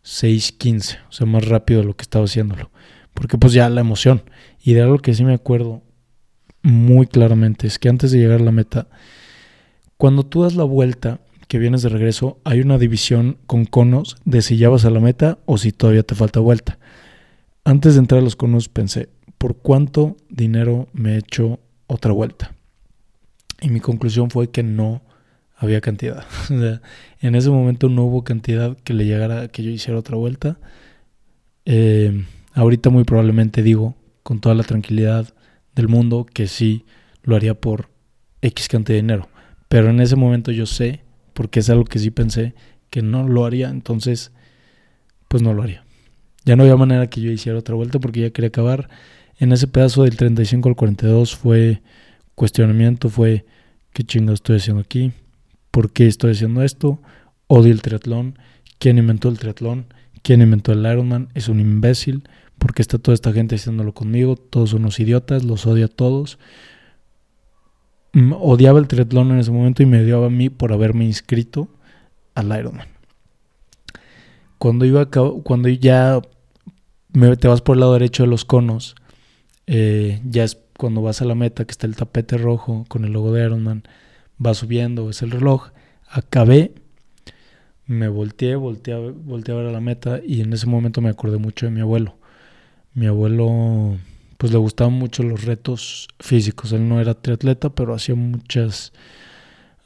[0.04, 2.70] 6.15, o sea, más rápido de lo que estaba haciéndolo.
[3.12, 4.22] Porque pues ya la emoción.
[4.64, 5.82] Y de algo que sí me acuerdo
[6.62, 8.88] muy claramente es que antes de llegar a la meta,
[9.98, 14.40] cuando tú das la vuelta, que vienes de regreso, hay una división con conos de
[14.40, 16.78] si ya vas a la meta o si todavía te falta vuelta.
[17.64, 22.54] Antes de entrar a los conos pensé, ¿por cuánto dinero me he hecho otra vuelta?
[23.62, 25.02] Y mi conclusión fue que no
[25.56, 26.26] había cantidad.
[27.20, 30.58] en ese momento no hubo cantidad que le llegara que yo hiciera otra vuelta.
[31.64, 32.24] Eh,
[32.54, 33.94] ahorita muy probablemente digo,
[34.24, 35.32] con toda la tranquilidad
[35.76, 36.84] del mundo, que sí
[37.22, 37.88] lo haría por
[38.42, 39.28] X cantidad de dinero.
[39.68, 41.00] Pero en ese momento yo sé
[41.32, 42.54] porque es algo que sí pensé
[42.90, 44.32] que no lo haría, entonces
[45.28, 45.84] pues no lo haría.
[46.44, 48.88] Ya no había manera que yo hiciera otra vuelta porque ya quería acabar.
[49.38, 51.80] En ese pedazo del 35 al 42 fue
[52.34, 53.44] cuestionamiento, fue
[53.92, 55.12] qué chingo estoy haciendo aquí,
[55.70, 57.00] por qué estoy haciendo esto,
[57.46, 58.38] odio el triatlón,
[58.78, 59.86] quién inventó el triatlón,
[60.22, 62.24] quién inventó el Ironman, es un imbécil,
[62.58, 66.38] porque está toda esta gente haciéndolo conmigo, todos son unos idiotas, los odio a todos.
[68.14, 71.68] Odiaba el triatlón en ese momento y me odiaba a mí por haberme inscrito
[72.34, 72.86] al Ironman.
[74.58, 76.20] Cuando iba cuando ya
[77.12, 78.94] te vas por el lado derecho de los conos,
[79.66, 83.12] eh, ya es cuando vas a la meta que está el tapete rojo con el
[83.12, 83.84] logo de Ironman,
[84.44, 85.68] va subiendo, es el reloj,
[86.08, 86.72] acabé,
[87.86, 91.38] me volteé, volteé, volteé a ver a la meta y en ese momento me acordé
[91.38, 92.16] mucho de mi abuelo.
[92.94, 93.96] Mi abuelo
[94.38, 96.72] pues le gustaban mucho los retos físicos.
[96.72, 98.92] Él no era triatleta, pero hacía muchas,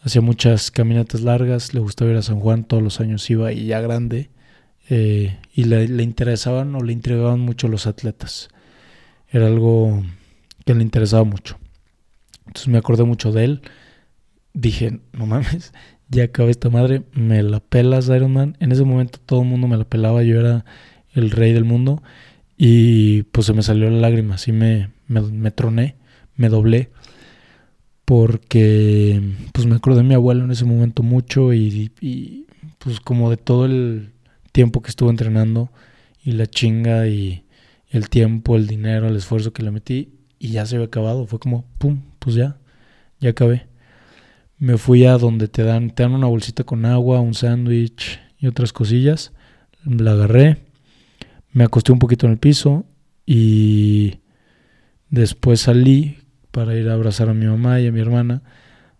[0.01, 1.75] hacía muchas caminatas largas.
[1.75, 4.31] Le gustaba ir a San Juan, todos los años iba y ya grande.
[4.89, 8.49] Eh, y le, le, interesaban o le intrigaban mucho los atletas.
[9.29, 10.03] Era algo
[10.67, 11.57] que le interesaba mucho.
[12.47, 13.63] Entonces me acordé mucho de él.
[14.53, 15.73] Dije, no mames,
[16.09, 18.57] ya acabé esta madre, me la pelas Iron Man.
[18.61, 20.65] En ese momento todo el mundo me la pelaba, yo era
[21.15, 22.03] el rey del mundo.
[22.59, 25.97] Y pues se me salió la lágrima, así me, me, troné,
[26.37, 26.91] me doblé,
[28.07, 29.21] porque
[29.53, 32.47] pues me acordé de mi abuelo en ese momento mucho y, y,
[32.79, 34.13] pues como de todo el
[34.53, 35.71] tiempo que estuve entrenando
[36.25, 37.45] y la chinga y
[37.91, 40.16] el tiempo, el dinero, el esfuerzo que le metí
[40.47, 42.59] y ya se había acabado, fue como, pum, pues ya,
[43.21, 43.67] ya acabé.
[44.59, 48.47] Me fui a donde te dan, te dan una bolsita con agua, un sándwich y
[48.47, 49.33] otras cosillas,
[49.85, 50.67] la agarré
[51.57, 52.85] me acosté un poquito en el piso
[53.25, 54.19] y
[55.09, 56.19] después salí
[56.51, 58.43] para ir a abrazar a mi mamá y a mi hermana.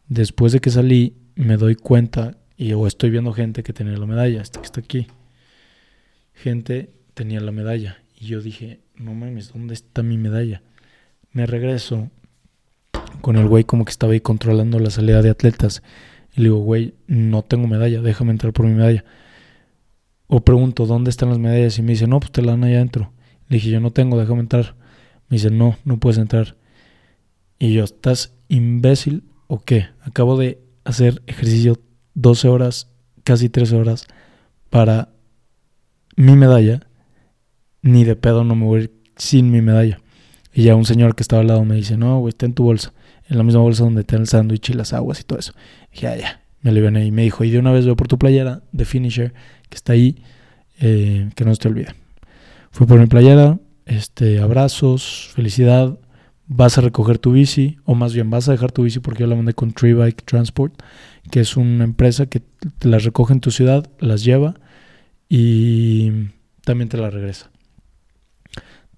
[0.09, 4.07] Después de que salí, me doy cuenta y o estoy viendo gente que tenía la
[4.07, 5.07] medalla, esta que está aquí.
[6.33, 10.63] Gente tenía la medalla y yo dije, no mames, ¿dónde está mi medalla?
[11.37, 12.09] Me regreso
[13.21, 15.83] con el güey como que estaba ahí controlando la salida de atletas
[16.35, 19.05] Y le digo, güey, no tengo medalla, déjame entrar por mi medalla.
[20.29, 21.79] O pregunto, ¿dónde están las medallas?
[21.79, 23.13] Y me dice, no, pues te la dan allá adentro.
[23.49, 24.77] Le dije, yo no tengo, déjame entrar.
[25.29, 26.57] Me dice, no, no puedes entrar.
[27.59, 29.89] Y yo, ¿estás imbécil o qué?
[30.01, 31.79] Acabo de hacer ejercicio
[32.15, 32.91] 12 horas,
[33.25, 34.07] casi 13 horas
[34.71, 35.11] para
[36.17, 36.81] mi medalla.
[37.83, 40.01] Ni de pedo no me voy a ir sin mi medalla.
[40.57, 42.65] Y ya un señor que estaba al lado me dice, no, güey, está en tu
[42.65, 42.95] bolsa.
[43.29, 45.53] En la misma bolsa donde está el sándwich y las aguas y todo eso.
[45.93, 47.05] Y dije, ah, ya, me aliviané.
[47.05, 49.35] Y me dijo, y de una vez veo por tu playera de Finisher,
[49.69, 50.17] que está ahí,
[50.81, 51.95] eh, que no se te olvide.
[52.71, 55.99] Fui por mi playera, este, abrazos, felicidad,
[56.47, 59.27] vas a recoger tu bici, o más bien vas a dejar tu bici porque yo
[59.27, 60.73] la mandé con Tree Bike Transport,
[61.31, 64.55] que es una empresa que te las recoge en tu ciudad, las lleva
[65.29, 66.31] y
[66.65, 67.51] también te la regresa.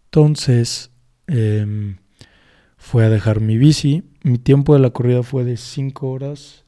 [0.05, 0.93] Entonces,
[1.28, 1.94] eh,
[2.76, 4.05] fue a dejar mi bici.
[4.22, 6.64] Mi tiempo de la corrida fue de 5 horas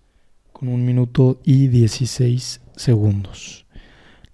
[0.53, 3.65] con un minuto y 16 segundos.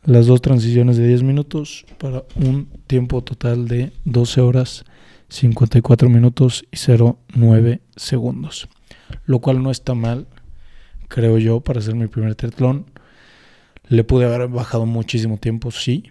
[0.05, 4.85] Las dos transiciones de 10 minutos para un tiempo total de 12 horas
[5.29, 6.77] 54 minutos y
[7.37, 8.69] 09 segundos.
[9.25, 10.27] Lo cual no está mal,
[11.09, 12.87] creo yo, para hacer mi primer triatlón.
[13.89, 16.05] Le pude haber bajado muchísimo tiempo, sí.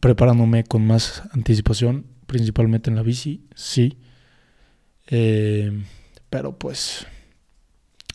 [0.00, 3.98] Preparándome con más anticipación, principalmente en la bici, sí.
[5.08, 5.82] Eh,
[6.30, 7.04] pero pues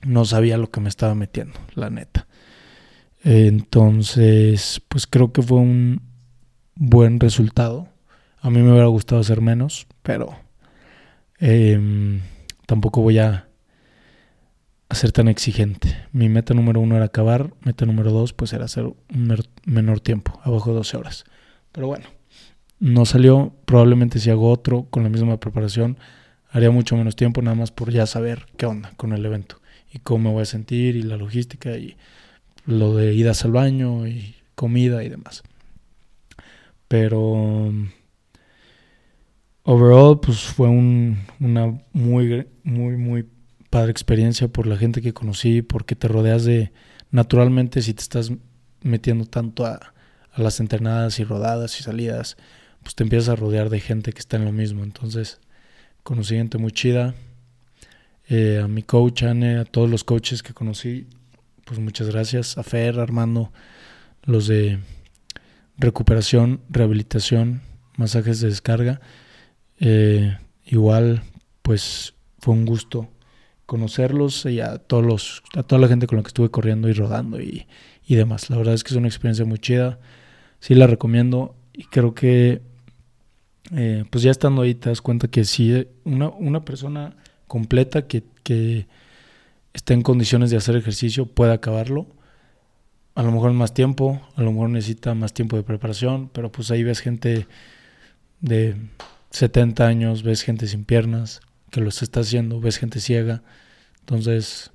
[0.06, 2.26] no sabía lo que me estaba metiendo, la neta.
[3.26, 6.02] Entonces, pues creo que fue un
[6.76, 7.90] buen resultado.
[8.40, 10.34] A mí me hubiera gustado hacer menos, pero
[11.40, 12.22] em,
[12.68, 13.50] tampoco voy a,
[14.92, 15.94] ser tan exigente.
[16.14, 20.40] Mi meta número uno era acabar, meta número dos pues era hacer un menor tiempo,
[20.46, 21.26] abajo de 12 horas.
[21.74, 22.06] Pero bueno,
[22.80, 23.54] no salió.
[23.66, 25.98] Probablemente si hago otro con la misma preparación,
[26.50, 29.62] haría mucho menos tiempo nada más por ya saber qué onda con el evento
[29.92, 31.98] y cómo me voy a sentir y la logística y
[32.66, 35.44] lo de idas al baño y comida y demás.
[36.88, 37.72] Pero
[39.64, 43.26] overall, pues fue una muy, muy, muy
[43.70, 46.72] padre experiencia por la gente que conocí, porque te rodeas de,
[47.12, 48.32] naturalmente, si te estás
[48.82, 49.94] metiendo tanto a,
[50.32, 52.38] a las entrenadas y rodadas y salidas,
[52.86, 54.84] pues te empiezas a rodear de gente que está en lo mismo.
[54.84, 55.40] Entonces,
[56.04, 57.16] conocí gente muy chida.
[58.30, 61.08] Eh, a mi coach, Anne, a todos los coaches que conocí,
[61.66, 62.60] pues muchas gracias.
[62.60, 63.52] A Fer, Armando,
[64.22, 64.78] los de
[65.80, 67.64] recuperación, rehabilitación,
[67.98, 69.02] masajes de descarga.
[69.80, 71.24] Eh, igual,
[71.64, 73.10] pues fue un gusto
[73.66, 76.94] conocerlos y a todos los, a toda la gente con la que estuve corriendo y
[76.94, 77.66] rodando y,
[78.06, 78.52] y demás.
[78.52, 79.98] La verdad es que es una experiencia muy chida.
[80.60, 82.62] Sí la recomiendo y creo que
[83.72, 87.16] eh, pues ya estando ahí te das cuenta que si una, una persona
[87.48, 88.88] completa que, que
[89.74, 92.08] está en condiciones de hacer ejercicio puede acabarlo.
[93.16, 96.70] A lo mejor más tiempo, a lo mejor necesita más tiempo de preparación, pero pues
[96.72, 97.48] ahí ves gente
[98.42, 98.76] de
[99.32, 103.42] 70 años, ves gente sin piernas que lo está haciendo, ves gente ciega.
[104.02, 104.72] Entonces,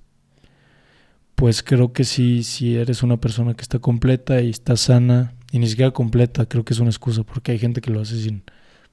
[1.34, 5.58] pues creo que sí, si eres una persona que está completa y está sana, y
[5.58, 8.42] ni siquiera completa, creo que es una excusa, porque hay gente que lo hace sin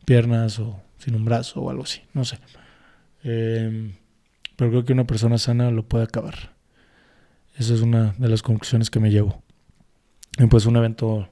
[0.08, 2.40] piernas o sin un brazo o algo así, no sé.
[3.24, 3.96] Em,
[4.56, 6.56] pero creo que una persona sana lo puede acabar.
[7.58, 9.44] Esa es una de las conclusiones que me llevo.
[10.40, 11.28] Y pues un evento,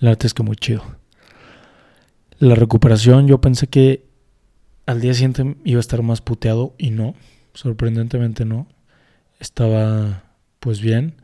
[0.00, 0.82] la es muy chido.
[2.38, 4.04] La recuperación, yo pensé que
[4.84, 7.14] al día siguiente iba a estar más puteado y no,
[7.54, 8.68] sorprendentemente no.
[9.38, 10.24] Estaba
[10.58, 11.14] pues bien.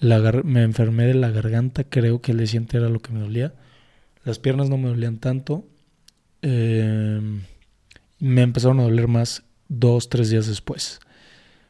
[0.00, 3.54] Me enfermé de la garganta, creo que el día siguiente era lo que me dolía.
[4.24, 5.64] Las piernas no me dolían tanto.
[6.46, 7.40] Em,
[8.20, 11.00] me empezaron a doler más dos, tres días después.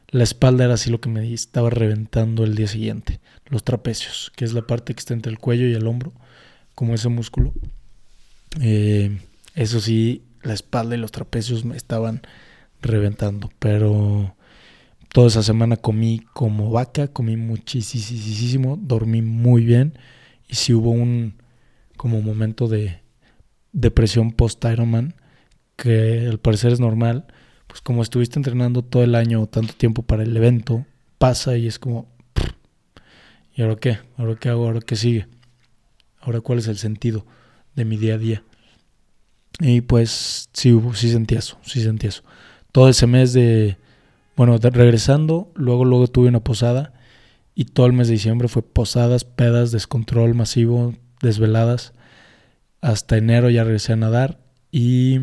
[0.09, 3.21] La espalda era así lo que me estaba reventando el día siguiente.
[3.45, 6.11] Los trapecios, que es la parte que está entre el cuello y el hombro,
[6.75, 7.53] como ese músculo.
[8.59, 9.17] Eh,
[9.55, 12.21] eso sí, la espalda y los trapecios me estaban
[12.81, 14.35] reventando, pero
[15.13, 19.97] toda esa semana comí como vaca, comí muchísimo, dormí muy bien
[20.49, 21.35] y si hubo un
[21.95, 23.04] como momento de
[23.75, 25.13] depresión post Ironman
[25.75, 27.27] que al parecer es normal,
[27.67, 30.85] pues como estuviste entrenando todo el año tanto tiempo para el evento,
[31.17, 32.07] pasa y es como
[33.55, 33.99] ¿y ahora qué?
[34.17, 34.65] ¿Ahora qué hago?
[34.65, 35.27] ¿Ahora qué sigue?
[36.21, 37.25] ¿Ahora cuál es el sentido?
[37.75, 38.43] de mi día a día.
[39.59, 42.23] Y pues sí, sí sentí eso, sí sentí eso.
[42.71, 43.77] Todo ese mes de,
[44.35, 46.93] bueno, regresando, luego, luego tuve una posada
[47.53, 51.93] y todo el mes de diciembre fue posadas, pedas, descontrol masivo, desveladas.
[52.85, 54.37] Hasta enero ya regresé a nadar
[54.69, 55.21] y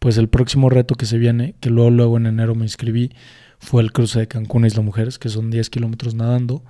[0.00, 3.12] pues el próximo reto que se viene, que luego, en enero me inscribí,
[3.60, 6.64] fue el cruce de Cancún a Isla Mujeres, que son 10 kilómetros nadando.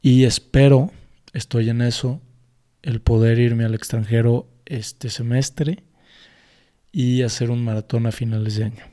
[0.00, 0.90] Y espero,
[1.32, 2.20] estoy en eso,
[2.82, 5.84] el poder irme al extranjero este semestre
[6.90, 8.84] y hacer un maratón a finales de año.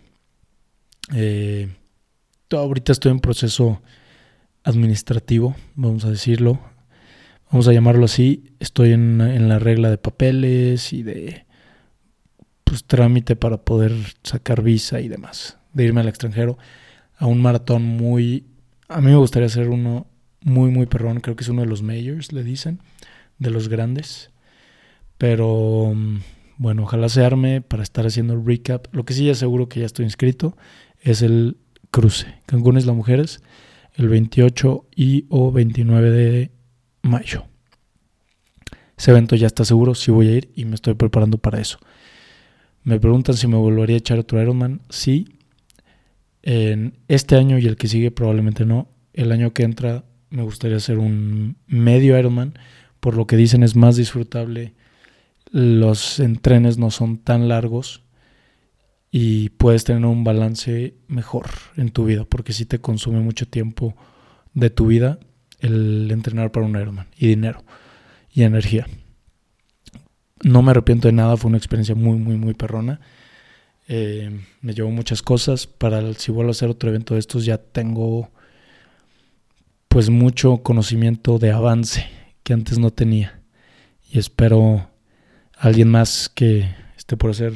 [1.15, 1.75] Eh,
[2.51, 3.81] ahorita estoy en proceso
[4.63, 6.59] administrativo, vamos a decirlo,
[7.51, 8.53] vamos a llamarlo así.
[8.59, 11.45] Estoy en, en la regla de papeles y de
[12.63, 13.93] pues, trámite para poder
[14.23, 16.57] sacar visa y demás, de irme al extranjero
[17.17, 18.45] a un maratón muy...
[18.87, 20.07] A mí me gustaría hacer uno
[20.41, 22.79] muy, muy perrón, creo que es uno de los majors, le dicen,
[23.37, 24.31] de los grandes.
[25.17, 25.93] Pero
[26.57, 28.87] bueno, ojalá se arme para estar haciendo el recap.
[28.93, 30.57] Lo que sí ya seguro que ya estoy inscrito
[31.01, 31.57] es el
[31.91, 32.35] cruce.
[32.45, 33.41] Cancún es las mujeres,
[33.95, 36.51] el 28 y o 29 de
[37.01, 37.45] mayo.
[38.97, 41.79] Ese evento ya está seguro, sí voy a ir y me estoy preparando para eso.
[42.83, 44.81] Me preguntan si me volvería a echar otro Ironman.
[44.89, 45.29] Sí.
[46.41, 48.89] En este año y el que sigue probablemente no.
[49.13, 52.57] El año que entra me gustaría hacer un medio Ironman.
[52.99, 54.73] Por lo que dicen es más disfrutable.
[55.51, 58.03] Los entrenes no son tan largos
[59.11, 61.47] y puedes tener un balance mejor
[61.77, 63.95] en tu vida, porque si te consume mucho tiempo
[64.53, 65.19] de tu vida
[65.59, 67.63] el entrenar para un Ironman y dinero
[68.31, 68.87] y energía.
[70.41, 73.01] No me arrepiento de nada, fue una experiencia muy, muy, muy perrona.
[73.87, 75.67] Eh, me llevó muchas cosas.
[75.67, 78.31] Para si vuelvo a hacer otro evento de estos, ya tengo
[79.89, 82.05] pues mucho conocimiento de avance
[82.43, 83.41] que antes no tenía.
[84.09, 84.89] Y espero
[85.57, 87.53] alguien más que esté por hacer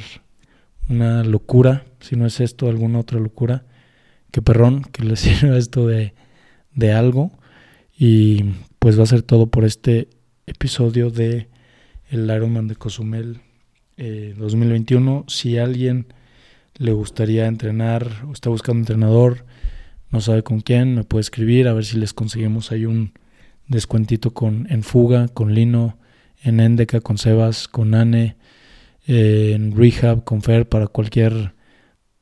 [0.88, 3.64] una locura, si no es esto, alguna otra locura,
[4.30, 6.14] que perrón, que le sirva esto de,
[6.74, 7.32] de algo.
[7.96, 8.44] Y
[8.78, 10.08] pues va a ser todo por este
[10.46, 11.48] episodio de
[12.10, 13.40] el Ironman de Cozumel
[13.96, 15.20] 2021.
[15.20, 16.06] Eh, si alguien
[16.76, 19.44] le gustaría entrenar o está buscando entrenador,
[20.10, 23.12] no sabe con quién, me puede escribir a ver si les conseguimos ahí un
[23.68, 25.98] descuentito con en Fuga, con Lino,
[26.42, 28.36] en Endeca, con Sebas, con Ane,
[29.06, 31.54] eh, en Rehab, con Fer para cualquier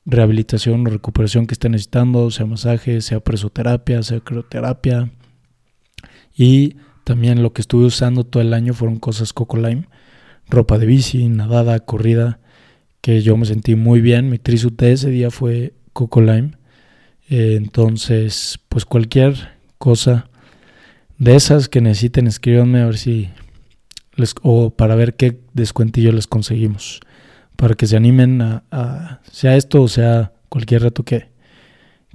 [0.05, 5.11] rehabilitación o recuperación que esté necesitando, sea masaje, sea presoterapia, sea crioterapia.
[6.35, 9.89] Y también lo que estuve usando todo el año fueron cosas Coco Lime,
[10.49, 12.39] ropa de bici, nadada, corrida,
[13.01, 14.31] que yo me sentí muy bien.
[14.31, 16.53] Mi trisuit de ese día fue Coco Lime.
[17.29, 20.29] Eh, entonces, pues cualquier cosa
[21.19, 23.31] de esas que necesiten, escríbanme a ver si
[24.43, 27.01] o para ver qué descuentillo les conseguimos.
[27.57, 31.29] Para que se animen a, sea esto o sea cualquier reto que,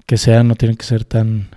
[0.05, 1.49] que sea, no tiene que ser tan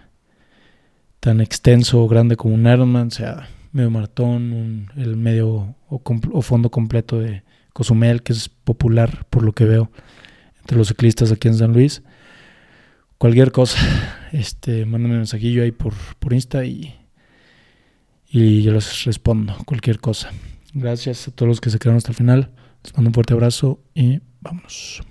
[1.21, 7.21] tan extenso o grande como un Ironman, sea medio maratón, el medio o, fondo completo
[7.21, 7.43] de
[7.73, 9.91] Cozumel, que es popular por lo que veo
[10.59, 12.03] entre los ciclistas aquí en San Luis.
[13.19, 13.79] Cualquier cosa,
[14.33, 16.95] este, mándame un mensajillo ahí por, por Insta y,
[18.29, 20.31] y yo les respondo, cualquier cosa.
[20.73, 22.51] Gracias a todos los que se quedaron hasta el final.
[22.83, 25.03] Les mando un fuerte abrazo y vámonos.